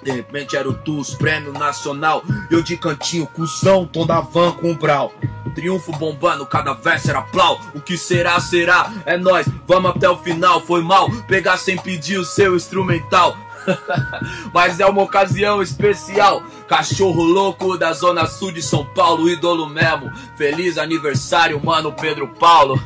[0.03, 2.23] De repente era o TUS, prêmio nacional.
[2.51, 5.11] Eu de cantinho, cuzão, tom da van com o Brau.
[5.51, 7.59] Triunfo bombando, cada verso era plau.
[7.73, 10.61] O que será, será, é nós, vamos até o final.
[10.61, 13.37] Foi mal pegar sem pedir o seu instrumental.
[14.53, 16.43] Mas é uma ocasião especial.
[16.67, 20.11] Cachorro louco da zona sul de São Paulo, ídolo mesmo.
[20.35, 22.79] Feliz aniversário, mano Pedro Paulo.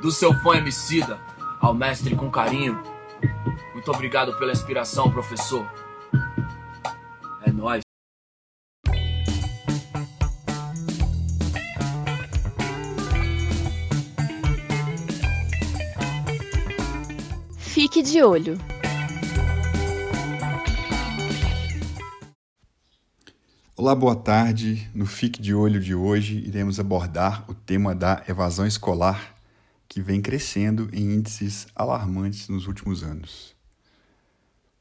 [0.00, 1.18] Do seu fã Emicida,
[1.60, 2.80] ao mestre com carinho.
[3.72, 5.66] Muito obrigado pela inspiração, professor.
[7.44, 7.85] É nóis.
[17.76, 18.56] Fique de olho.
[23.76, 24.90] Olá, boa tarde.
[24.94, 29.34] No Fique de Olho de hoje, iremos abordar o tema da evasão escolar,
[29.86, 33.54] que vem crescendo em índices alarmantes nos últimos anos.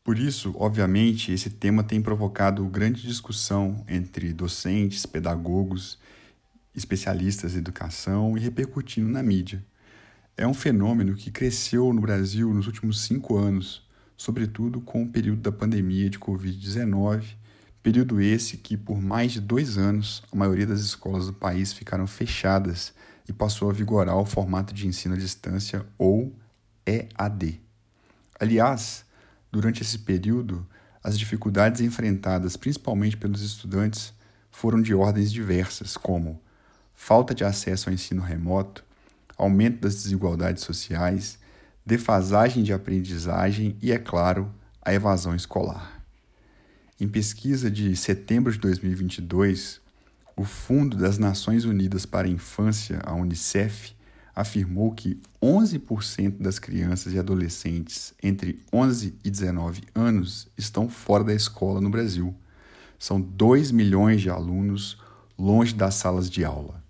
[0.02, 6.00] Por isso, obviamente, esse tema tem provocado grande discussão entre docentes, pedagogos,
[6.74, 9.62] especialistas em educação e repercutindo na mídia.
[10.38, 13.82] É um fenômeno que cresceu no Brasil nos últimos cinco anos,
[14.18, 17.24] sobretudo com o período da pandemia de Covid-19,
[17.82, 22.06] período esse que, por mais de dois anos, a maioria das escolas do país ficaram
[22.06, 22.94] fechadas
[23.30, 26.36] e passou a vigorar o formato de ensino à distância ou
[26.86, 27.62] EAD.
[28.38, 29.06] Aliás,
[29.50, 30.68] durante esse período,
[31.02, 34.14] as dificuldades enfrentadas principalmente pelos estudantes
[34.52, 36.42] foram de ordens diversas, como
[36.94, 38.84] falta de acesso ao ensino remoto,
[39.38, 41.38] aumento das desigualdades sociais,
[41.86, 46.04] defasagem de aprendizagem e, é claro, a evasão escolar.
[47.00, 49.82] Em pesquisa de setembro de 2022,
[50.36, 53.94] o Fundo das Nações Unidas para a Infância, a UNICEF,
[54.34, 61.34] afirmou que 11% das crianças e adolescentes entre 11 e 19 anos estão fora da
[61.34, 62.36] escola no Brasil.
[63.00, 64.98] São 2 milhões de alunos
[65.38, 66.85] longe das salas de aula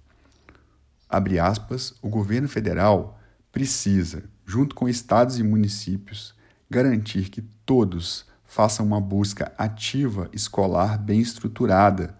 [1.15, 3.19] abre aspas, o governo federal
[3.51, 6.35] precisa, junto com estados e municípios,
[6.69, 12.15] garantir que todos façam uma busca ativa escolar bem estruturada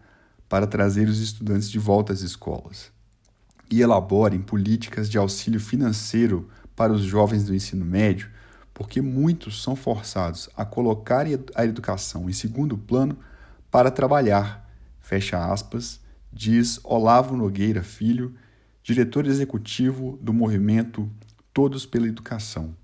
[0.48, 2.92] para trazer os estudantes de volta às escolas
[3.70, 8.30] e elaborem políticas de auxílio financeiro para os jovens do ensino médio,
[8.74, 11.26] porque muitos são forçados a colocar
[11.56, 13.18] a educação em segundo plano
[13.72, 14.70] para trabalhar.
[15.00, 16.00] Fecha aspas,
[16.32, 18.36] diz Olavo Nogueira Filho,
[18.86, 21.10] diretor executivo do movimento
[21.52, 22.76] Todos pela Educação.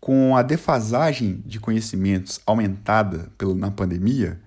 [0.00, 4.40] Com a defasagem de conhecimentos aumentada na pandemia,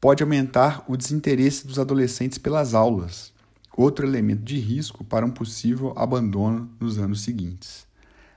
[0.00, 3.32] pode aumentar o desinteresse dos adolescentes pelas aulas,
[3.76, 7.84] outro elemento de risco para um possível abandono nos anos seguintes.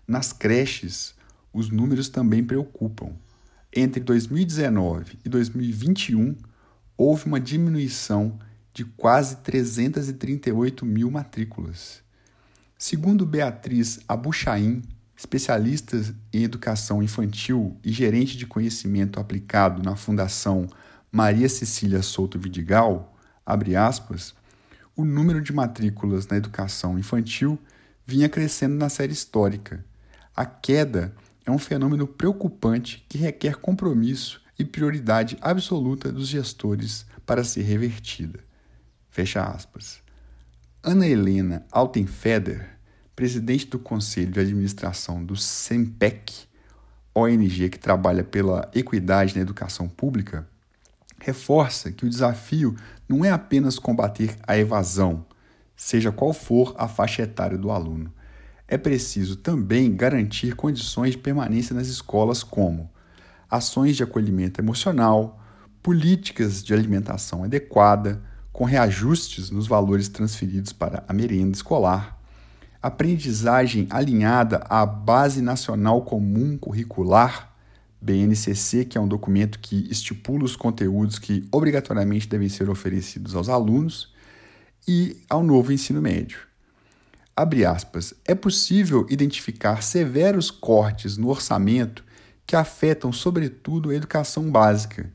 [0.08, 1.14] Nas creches,
[1.54, 3.12] os números também preocupam.
[3.72, 6.36] Entre 2019 e 2021,
[6.98, 8.40] houve uma diminuição
[8.74, 12.02] de quase 338 mil matrículas.
[12.78, 14.82] Segundo Beatriz Abuchain,
[15.16, 15.98] especialista
[16.34, 20.68] em educação infantil e gerente de conhecimento aplicado na Fundação
[21.12, 23.16] Maria Cecília Souto Vidigal,
[23.78, 24.34] aspas,
[24.96, 27.60] o número de matrículas na educação infantil
[28.06, 29.84] vinha crescendo na série histórica.
[30.36, 31.14] A queda
[31.46, 38.51] é um fenômeno preocupante que requer compromisso e prioridade absoluta dos gestores para ser revertida.
[39.12, 40.02] Fecha aspas.
[40.82, 42.78] Ana Helena Altenfeder,
[43.14, 46.48] presidente do Conselho de Administração do SEMPEC,
[47.14, 50.48] ONG que trabalha pela equidade na educação pública,
[51.20, 52.74] reforça que o desafio
[53.08, 55.26] não é apenas combater a evasão,
[55.76, 58.14] seja qual for a faixa etária do aluno.
[58.66, 62.90] É preciso também garantir condições de permanência nas escolas, como
[63.50, 65.44] ações de acolhimento emocional,
[65.84, 72.20] políticas de alimentação adequada, com reajustes nos valores transferidos para a merenda escolar,
[72.82, 77.54] aprendizagem alinhada à Base Nacional Comum Curricular,
[78.02, 83.48] BNCC, que é um documento que estipula os conteúdos que obrigatoriamente devem ser oferecidos aos
[83.48, 84.12] alunos,
[84.88, 86.40] e ao novo ensino médio.
[87.36, 92.04] Abre aspas, é possível identificar severos cortes no orçamento
[92.46, 95.12] que afetam, sobretudo, a educação básica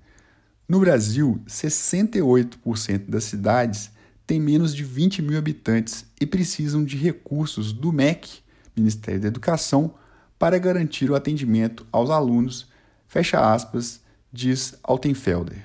[0.68, 3.90] no Brasil, 68% das cidades
[4.26, 8.40] têm menos de 20 mil habitantes e precisam de recursos do MEC,
[8.76, 9.94] Ministério da Educação,
[10.36, 12.66] para garantir o atendimento aos alunos,
[13.06, 14.00] fecha aspas,
[14.32, 15.64] diz Altenfelder.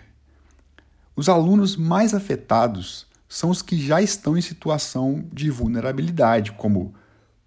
[1.15, 6.93] Os alunos mais afetados são os que já estão em situação de vulnerabilidade, como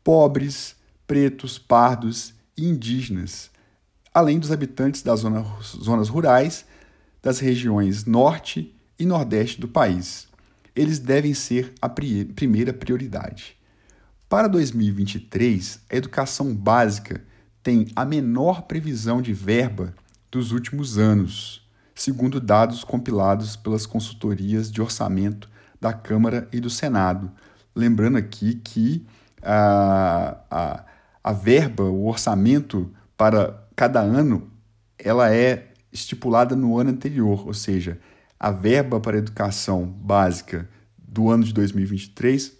[0.03, 0.75] pobres,
[1.07, 3.51] pretos, pardos e indígenas,
[4.13, 6.67] além dos habitantes das zonas rurais
[7.25, 10.29] das regiões norte e nordeste do país.
[10.77, 13.57] Eles devem ser a primeira prioridade.
[14.29, 17.25] Para 2023, a educação básica
[17.63, 19.95] tem a menor previsão de verba
[20.31, 25.49] dos últimos anos, segundo dados compilados pelas consultorias de orçamento
[25.81, 27.33] da Câmara e do Senado.
[27.75, 29.07] Lembrando aqui que
[29.41, 30.85] a, a,
[31.23, 34.51] a verba, o orçamento para cada ano,
[34.99, 37.99] ela é estipulada no ano anterior, ou seja,
[38.39, 40.69] a verba para a educação básica
[40.99, 42.53] do ano de 2023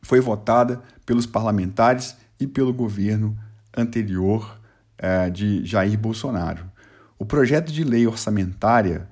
[0.00, 3.36] foi votada pelos parlamentares e pelo governo
[3.76, 4.58] anterior
[4.96, 6.70] eh, de Jair Bolsonaro.
[7.18, 9.08] O projeto de lei orçamentária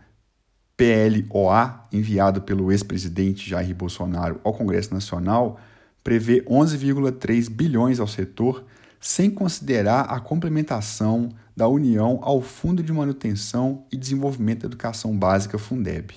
[0.76, 5.58] PLOA, enviado pelo ex-presidente Jair Bolsonaro ao Congresso Nacional,
[6.04, 8.64] prevê 11,3 bilhões ao setor,
[9.06, 15.56] sem considerar a complementação da União ao Fundo de Manutenção e Desenvolvimento da Educação Básica
[15.56, 16.12] Fundeb.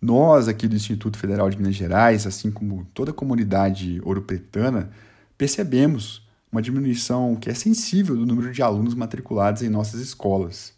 [0.00, 4.92] Nós, aqui do Instituto Federal de Minas Gerais, assim como toda a comunidade ouropretana,
[5.36, 10.72] percebemos uma diminuição que é sensível do número de alunos matriculados em nossas escolas,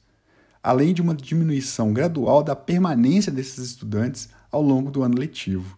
[0.63, 5.77] além de uma diminuição gradual da permanência desses estudantes ao longo do ano letivo.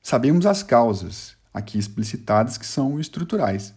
[0.00, 3.74] Sabemos as causas, aqui explicitadas, que são estruturais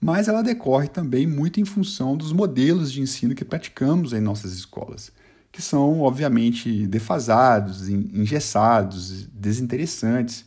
[0.00, 4.54] mas ela decorre também muito em função dos modelos de ensino que praticamos em nossas
[4.54, 5.12] escolas,
[5.52, 10.46] que são, obviamente, defasados, engessados, desinteressantes,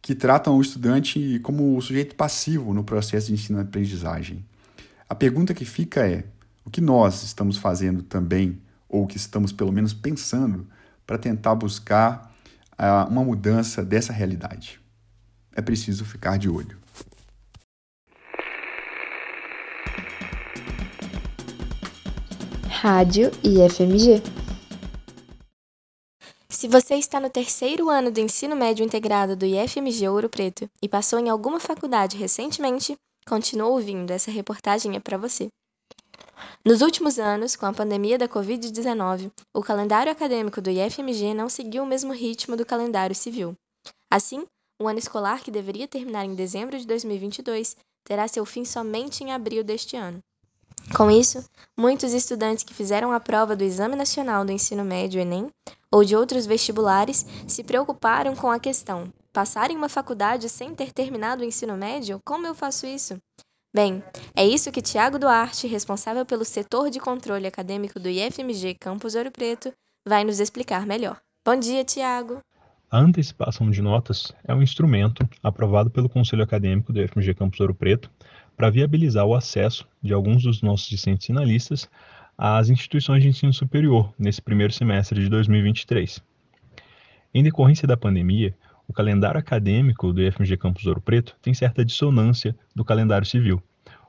[0.00, 4.44] que tratam o estudante como sujeito passivo no processo de ensino-aprendizagem.
[5.08, 6.24] A pergunta que fica é:
[6.64, 10.64] o que nós estamos fazendo também, ou que estamos pelo menos pensando,
[11.04, 12.32] para tentar buscar
[12.78, 14.80] uh, uma mudança dessa realidade?
[15.52, 16.85] É preciso ficar de olho.
[22.88, 24.22] Rádio e FMG.
[26.48, 30.88] Se você está no terceiro ano do ensino médio integrado do IFMG Ouro Preto e
[30.88, 32.94] passou em alguma faculdade recentemente,
[33.26, 35.48] continue ouvindo, essa reportagem é para você.
[36.64, 41.82] Nos últimos anos, com a pandemia da Covid-19, o calendário acadêmico do IFMG não seguiu
[41.82, 43.56] o mesmo ritmo do calendário civil.
[44.08, 44.46] Assim,
[44.80, 49.32] o ano escolar que deveria terminar em dezembro de 2022 terá seu fim somente em
[49.32, 50.20] abril deste ano.
[50.94, 51.44] Com isso,
[51.76, 55.50] muitos estudantes que fizeram a prova do Exame Nacional do Ensino Médio Enem
[55.92, 60.92] ou de outros vestibulares se preocuparam com a questão: passar em uma faculdade sem ter
[60.92, 62.20] terminado o ensino médio?
[62.24, 63.18] Como eu faço isso?
[63.74, 64.02] Bem,
[64.34, 69.30] é isso que Tiago Duarte, responsável pelo setor de controle acadêmico do IFMG Campus Ouro
[69.30, 69.72] Preto,
[70.06, 71.20] vai nos explicar melhor.
[71.44, 72.40] Bom dia, Tiago!
[72.90, 77.74] A antecipação de notas é um instrumento aprovado pelo Conselho Acadêmico do IFMG Campus Ouro
[77.74, 78.10] Preto
[78.56, 81.88] para viabilizar o acesso de alguns dos nossos discentes finalistas
[82.36, 86.22] às instituições de ensino superior nesse primeiro semestre de 2023.
[87.34, 88.54] Em decorrência da pandemia,
[88.88, 93.62] o calendário acadêmico do IFMG Campus Ouro Preto tem certa dissonância do calendário civil.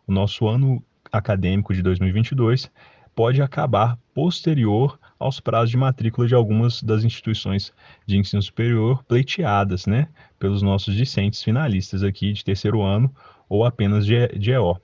[0.06, 0.82] O nosso ano
[1.12, 2.72] acadêmico de 2022
[3.16, 7.74] pode acabar posterior aos prazos de matrícula de algumas das instituições
[8.06, 13.12] de ensino superior pleiteadas, né, pelos nossos discentes finalistas aqui de terceiro ano
[13.50, 14.80] ou apenas de, EO.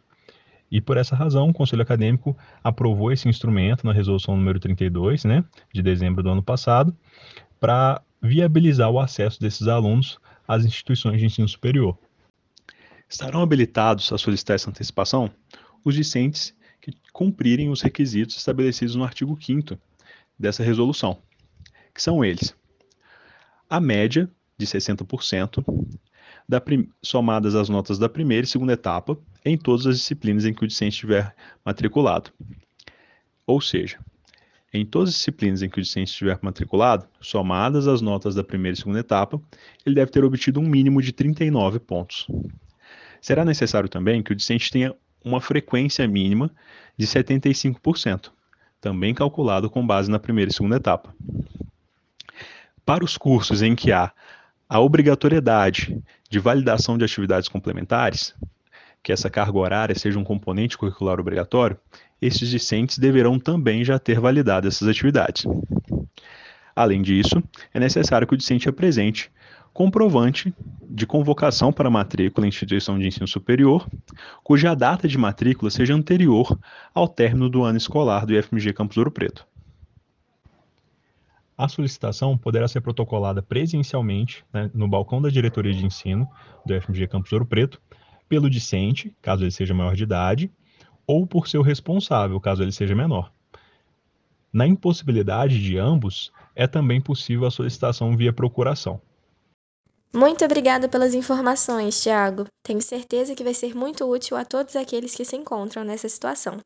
[0.71, 5.43] E por essa razão, o Conselho Acadêmico aprovou esse instrumento na resolução número 32, né,
[5.71, 6.95] de dezembro do ano passado,
[7.59, 11.97] para viabilizar o acesso desses alunos às instituições de ensino superior.
[13.07, 15.29] Estarão habilitados a solicitar essa antecipação
[15.85, 19.77] os discentes que cumprirem os requisitos estabelecidos no artigo 5
[20.37, 21.21] dessa resolução,
[21.93, 22.55] que são eles:
[23.69, 25.63] a média de 60%,
[27.01, 30.67] somadas as notas da primeira e segunda etapa em todas as disciplinas em que o
[30.67, 31.35] discente estiver
[31.65, 32.31] matriculado.
[33.45, 33.99] Ou seja,
[34.73, 38.75] em todas as disciplinas em que o discente estiver matriculado, somadas as notas da primeira
[38.75, 39.39] e segunda etapa,
[39.85, 42.27] ele deve ter obtido um mínimo de 39 pontos.
[43.21, 46.51] Será necessário também que o discente tenha uma frequência mínima
[46.97, 48.31] de 75%,
[48.81, 51.15] também calculado com base na primeira e segunda etapa.
[52.85, 54.11] Para os cursos em que há
[54.67, 58.33] a obrigatoriedade de validação de atividades complementares,
[59.03, 61.77] que essa carga horária seja um componente curricular obrigatório,
[62.19, 65.45] estes discentes deverão também já ter validado essas atividades.
[66.75, 69.31] Além disso, é necessário que o discente apresente
[69.71, 73.87] comprovante de convocação para matrícula em instituição de ensino superior,
[74.43, 76.57] cuja data de matrícula seja anterior
[76.95, 79.45] ao término do ano escolar do IFMG Campus Ouro Preto.
[81.57, 86.27] A solicitação poderá ser protocolada presencialmente né, no balcão da diretoria de ensino
[86.65, 87.81] do IFMG Campus Ouro Preto,
[88.27, 90.51] pelo discente, caso ele seja maior de idade,
[91.05, 93.31] ou por seu responsável, caso ele seja menor.
[94.51, 99.01] Na impossibilidade de ambos, é também possível a solicitação via procuração.
[100.15, 102.45] Muito obrigada pelas informações, Tiago.
[102.63, 106.59] Tenho certeza que vai ser muito útil a todos aqueles que se encontram nessa situação.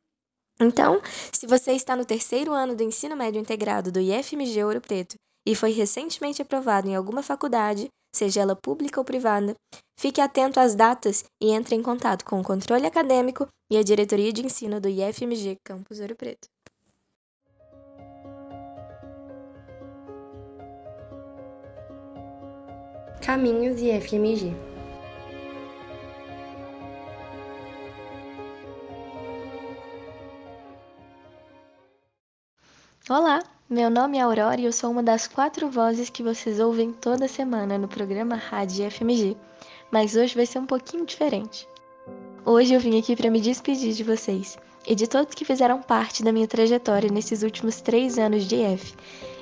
[0.59, 0.99] Então,
[1.31, 5.53] se você está no terceiro ano do ensino médio integrado do IFMG Ouro Preto e
[5.55, 9.55] foi recentemente aprovado em alguma faculdade, seja ela pública ou privada,
[9.99, 14.33] fique atento às datas e entre em contato com o controle acadêmico e a diretoria
[14.33, 16.47] de ensino do IFMG Campus Ouro Preto.
[23.21, 24.76] Caminhos IFMG
[33.09, 36.91] Olá, meu nome é Aurora e eu sou uma das quatro vozes que vocês ouvem
[36.91, 39.37] toda semana no programa Rádio FMG,
[39.89, 41.65] mas hoje vai ser um pouquinho diferente.
[42.45, 46.21] Hoje eu vim aqui para me despedir de vocês e de todos que fizeram parte
[46.21, 48.93] da minha trajetória nesses últimos três anos de IF.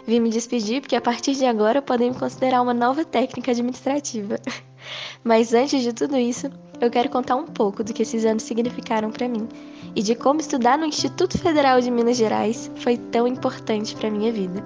[0.06, 4.40] Vim me despedir porque a partir de agora podem me considerar uma nova técnica administrativa.
[5.24, 6.52] Mas antes de tudo isso,
[6.82, 9.48] eu quero contar um pouco do que esses anos significaram para mim
[9.96, 14.32] e de como estudar no Instituto Federal de Minas Gerais foi tão importante para minha
[14.32, 14.64] vida.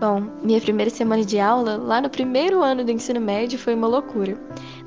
[0.00, 3.88] Bom, minha primeira semana de aula, lá no primeiro ano do ensino médio, foi uma
[3.88, 4.38] loucura.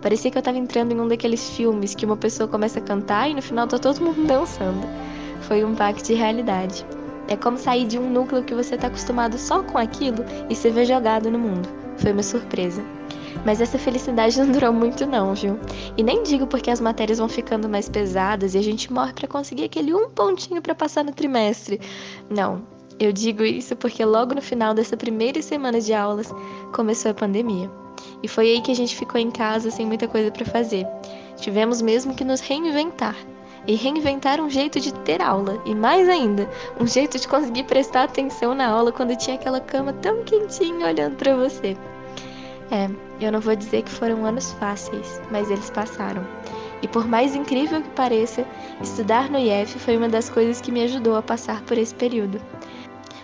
[0.02, 3.30] Parecia que eu estava entrando em um daqueles filmes que uma pessoa começa a cantar
[3.30, 4.88] e no final tá todo mundo dançando.
[5.42, 6.86] Foi um pacto de realidade.
[7.28, 10.70] É como sair de um núcleo que você está acostumado só com aquilo e se
[10.70, 11.68] ver jogado no mundo.
[11.98, 12.82] Foi uma surpresa.
[13.46, 15.60] Mas essa felicidade não durou muito não, viu?
[15.98, 19.28] E nem digo porque as matérias vão ficando mais pesadas e a gente morre para
[19.28, 21.82] conseguir aquele um pontinho para passar no trimestre.
[22.30, 22.62] Não,
[23.00, 26.32] eu digo isso porque logo no final dessa primeira semana de aulas
[26.72, 27.70] começou a pandemia.
[28.22, 30.86] E foi aí que a gente ficou em casa sem muita coisa para fazer.
[31.38, 33.16] Tivemos mesmo que nos reinventar.
[33.66, 38.04] E reinventar um jeito de ter aula, e mais ainda, um jeito de conseguir prestar
[38.04, 41.78] atenção na aula quando tinha aquela cama tão quentinha olhando para você.
[42.72, 42.90] É,
[43.26, 46.26] eu não vou dizer que foram anos fáceis, mas eles passaram.
[46.82, 48.46] E por mais incrível que pareça,
[48.82, 52.42] estudar no IF foi uma das coisas que me ajudou a passar por esse período.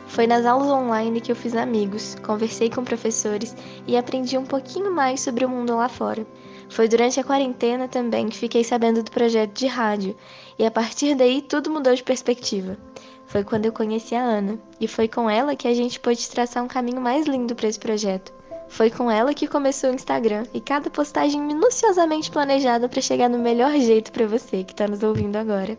[0.07, 4.91] Foi nas aulas online que eu fiz amigos, conversei com professores e aprendi um pouquinho
[4.91, 6.25] mais sobre o mundo lá fora.
[6.69, 10.15] Foi durante a quarentena também que fiquei sabendo do projeto de rádio,
[10.57, 12.77] e a partir daí tudo mudou de perspectiva.
[13.25, 16.63] Foi quando eu conheci a Ana, e foi com ela que a gente pôde traçar
[16.63, 18.36] um caminho mais lindo para esse projeto.
[18.69, 23.39] Foi com ela que começou o Instagram e cada postagem minuciosamente planejada para chegar no
[23.39, 25.77] melhor jeito para você que está nos ouvindo agora.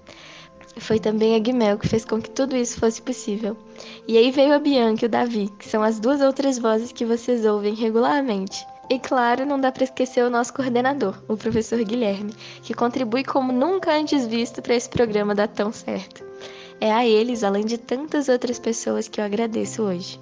[0.79, 3.57] Foi também a Guimel que fez com que tudo isso fosse possível.
[4.07, 7.05] E aí veio a Bianca e o Davi, que são as duas outras vozes que
[7.05, 8.65] vocês ouvem regularmente.
[8.91, 12.33] E claro, não dá para esquecer o nosso coordenador, o professor Guilherme,
[12.63, 16.25] que contribui como nunca antes visto para esse programa dar tão certo.
[16.81, 20.19] É a eles, além de tantas outras pessoas, que eu agradeço hoje.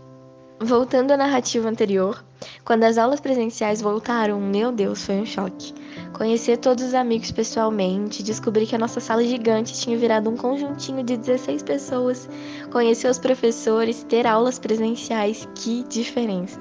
[0.60, 2.24] Voltando à narrativa anterior,
[2.64, 5.74] quando as aulas presenciais voltaram, meu Deus, foi um choque.
[6.12, 11.04] Conhecer todos os amigos pessoalmente, descobrir que a nossa sala gigante tinha virado um conjuntinho
[11.04, 12.28] de 16 pessoas,
[12.70, 16.60] conhecer os professores, ter aulas presenciais, que diferença!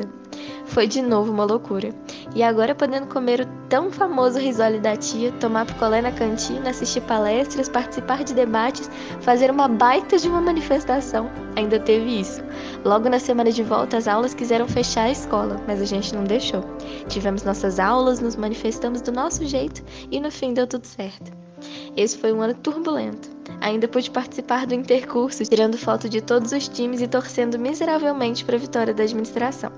[0.65, 1.89] Foi de novo uma loucura.
[2.35, 7.01] E agora podendo comer o tão famoso risole da tia, tomar picolé na cantina, assistir
[7.01, 8.89] palestras, participar de debates,
[9.21, 11.29] fazer uma baita de uma manifestação.
[11.55, 12.43] Ainda teve isso.
[12.83, 16.23] Logo na semana de volta, as aulas quiseram fechar a escola, mas a gente não
[16.23, 16.63] deixou.
[17.07, 21.31] Tivemos nossas aulas, nos manifestamos do nosso jeito e no fim deu tudo certo.
[21.95, 23.29] Esse foi um ano turbulento.
[23.61, 28.55] Ainda pude participar do intercurso, tirando foto de todos os times e torcendo miseravelmente para
[28.55, 29.71] a vitória da administração.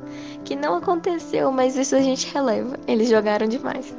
[0.43, 2.77] Que não aconteceu, mas isso a gente releva.
[2.87, 3.95] Eles jogaram demais.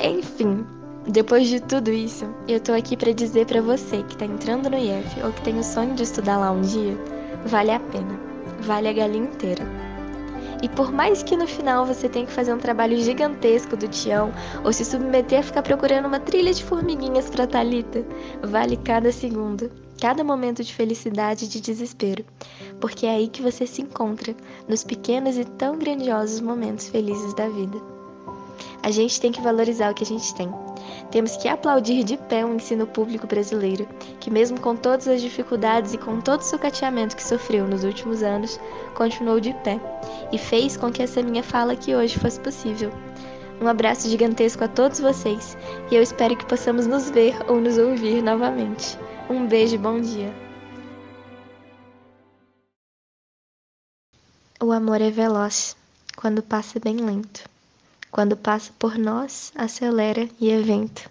[0.00, 0.64] Enfim,
[1.08, 4.78] depois de tudo isso, eu tô aqui para dizer para você que tá entrando no
[4.78, 6.96] IF ou que tem o sonho de estudar lá um dia,
[7.46, 8.28] vale a pena.
[8.60, 9.87] Vale a galinha inteira.
[10.62, 14.32] E por mais que no final você tenha que fazer um trabalho gigantesco do Tião
[14.64, 18.04] ou se submeter a ficar procurando uma trilha de formiguinhas para Talita,
[18.42, 22.24] vale cada segundo, cada momento de felicidade e de desespero,
[22.80, 24.34] porque é aí que você se encontra,
[24.68, 27.78] nos pequenos e tão grandiosos momentos felizes da vida.
[28.82, 30.48] A gente tem que valorizar o que a gente tem.
[31.10, 33.88] Temos que aplaudir de pé o ensino público brasileiro,
[34.20, 38.22] que, mesmo com todas as dificuldades e com todo o sucateamento que sofreu nos últimos
[38.22, 38.60] anos,
[38.94, 39.80] continuou de pé
[40.30, 42.92] e fez com que essa minha fala aqui hoje fosse possível.
[43.60, 45.56] Um abraço gigantesco a todos vocês
[45.90, 48.98] e eu espero que possamos nos ver ou nos ouvir novamente.
[49.30, 50.32] Um beijo e bom dia.
[54.60, 55.76] O amor é veloz,
[56.16, 57.57] quando passa bem lento.
[58.10, 61.08] Quando passa por nós, acelera e é vento.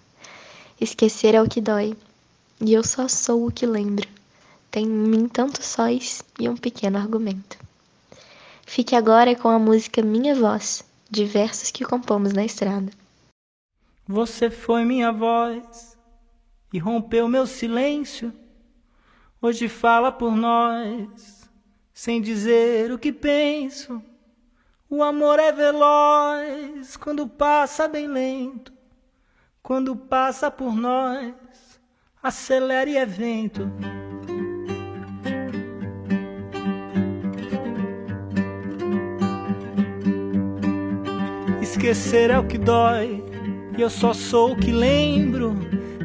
[0.80, 1.96] Esquecer é o que dói,
[2.60, 4.08] e eu só sou o que lembro.
[4.70, 7.58] Tem em mim tantos sóis e um pequeno argumento.
[8.66, 12.90] Fique agora com a música Minha Voz, de versos que compomos na estrada.
[14.06, 15.96] Você foi minha voz
[16.72, 18.32] e rompeu meu silêncio.
[19.40, 21.48] Hoje fala por nós,
[21.92, 24.02] sem dizer o que penso.
[24.90, 28.72] O amor é veloz quando passa bem lento,
[29.62, 31.34] quando passa por nós,
[32.22, 33.70] acelera e é vento.
[41.60, 43.22] Esquecer é o que dói,
[43.76, 45.54] e eu só sou o que lembro.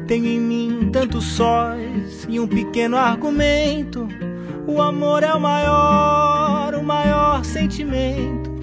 [0.06, 4.06] Tenho em mim tantos sóis e um pequeno argumento.
[4.66, 8.53] O amor é o maior, o maior sentimento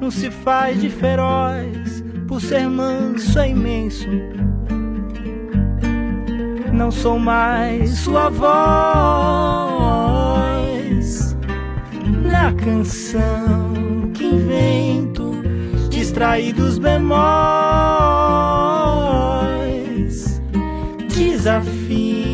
[0.00, 4.08] não se faz de feroz, por ser manso é imenso.
[6.72, 8.50] Não sou mais sua voz
[12.22, 15.42] na canção que invento,
[15.90, 17.20] distraídos bemóis,
[21.08, 22.29] desafio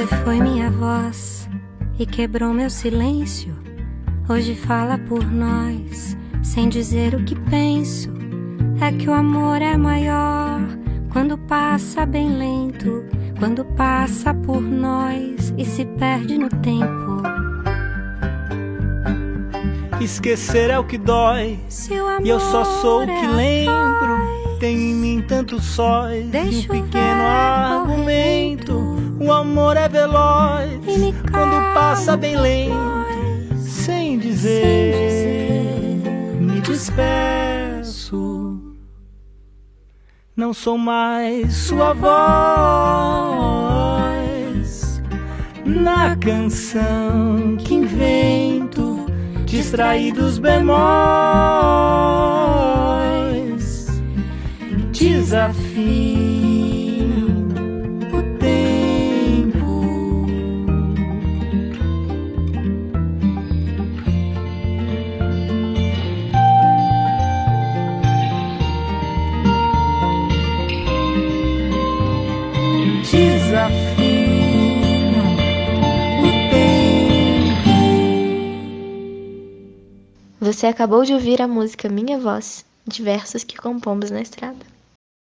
[0.00, 1.46] Você foi minha voz
[1.98, 3.54] e quebrou meu silêncio.
[4.26, 8.10] Hoje fala por nós, sem dizer o que penso.
[8.80, 10.58] É que o amor é maior
[11.12, 13.04] quando passa bem lento,
[13.38, 17.20] quando passa por nós e se perde no tempo.
[20.00, 21.60] Esquecer é o que dói,
[22.24, 24.58] e eu só sou o que é lembro.
[24.58, 28.89] Tem em mim tantos sóis e um pequeno argumento.
[29.20, 30.80] O amor é veloz
[31.30, 34.94] quando passa bem lento, sem dizer,
[36.40, 38.58] me despeço.
[40.34, 42.10] Não sou mais sua voz
[45.66, 49.04] na canção que invento,
[49.44, 50.80] distraídos bemóis,
[54.90, 56.39] desafio.
[80.50, 84.58] Você acabou de ouvir a música Minha Voz, de versos que compomos na estrada.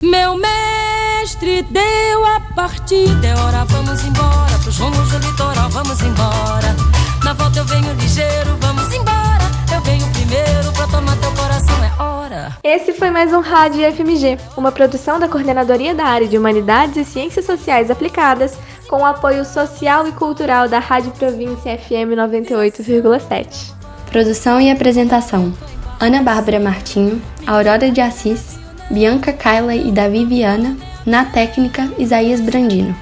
[0.02, 6.76] Meu mestre deu a partida, é hora, vamos embora, pros rumos do litoral, vamos embora.
[7.24, 9.40] Na volta eu venho ligeiro, vamos embora.
[9.74, 12.58] Eu venho primeiro pra tomar teu coração, é hora.
[12.62, 17.10] Esse foi mais um Rádio FMG, uma produção da Coordenadoria da Área de Humanidades e
[17.10, 23.75] Ciências Sociais Aplicadas, com o apoio social e cultural da Rádio Província FM 98,7.
[24.16, 25.52] Produção e apresentação:
[26.00, 28.58] Ana Bárbara Martinho, Aurora de Assis,
[28.90, 32.96] Bianca Kyla e Davi Viana, na técnica Isaías Brandino.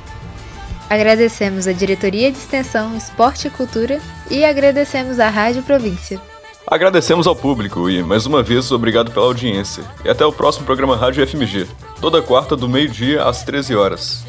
[0.90, 6.20] Agradecemos a Diretoria de Extensão, Esporte e Cultura e agradecemos à Rádio Província.
[6.66, 9.84] Agradecemos ao público e, mais uma vez, obrigado pela audiência.
[10.04, 11.68] E até o próximo programa Rádio FMG,
[12.00, 14.24] toda quarta do meio-dia às 13 horas.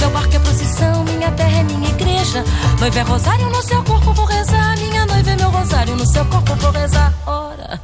[0.00, 2.42] Meu barco é procissão, minha terra é minha igreja.
[2.80, 4.63] Noiva é rosário no seu corpo, vou rezar.
[5.26, 7.12] É meu rosário, no seu corpo vou rezar.
[7.26, 7.80] Ora.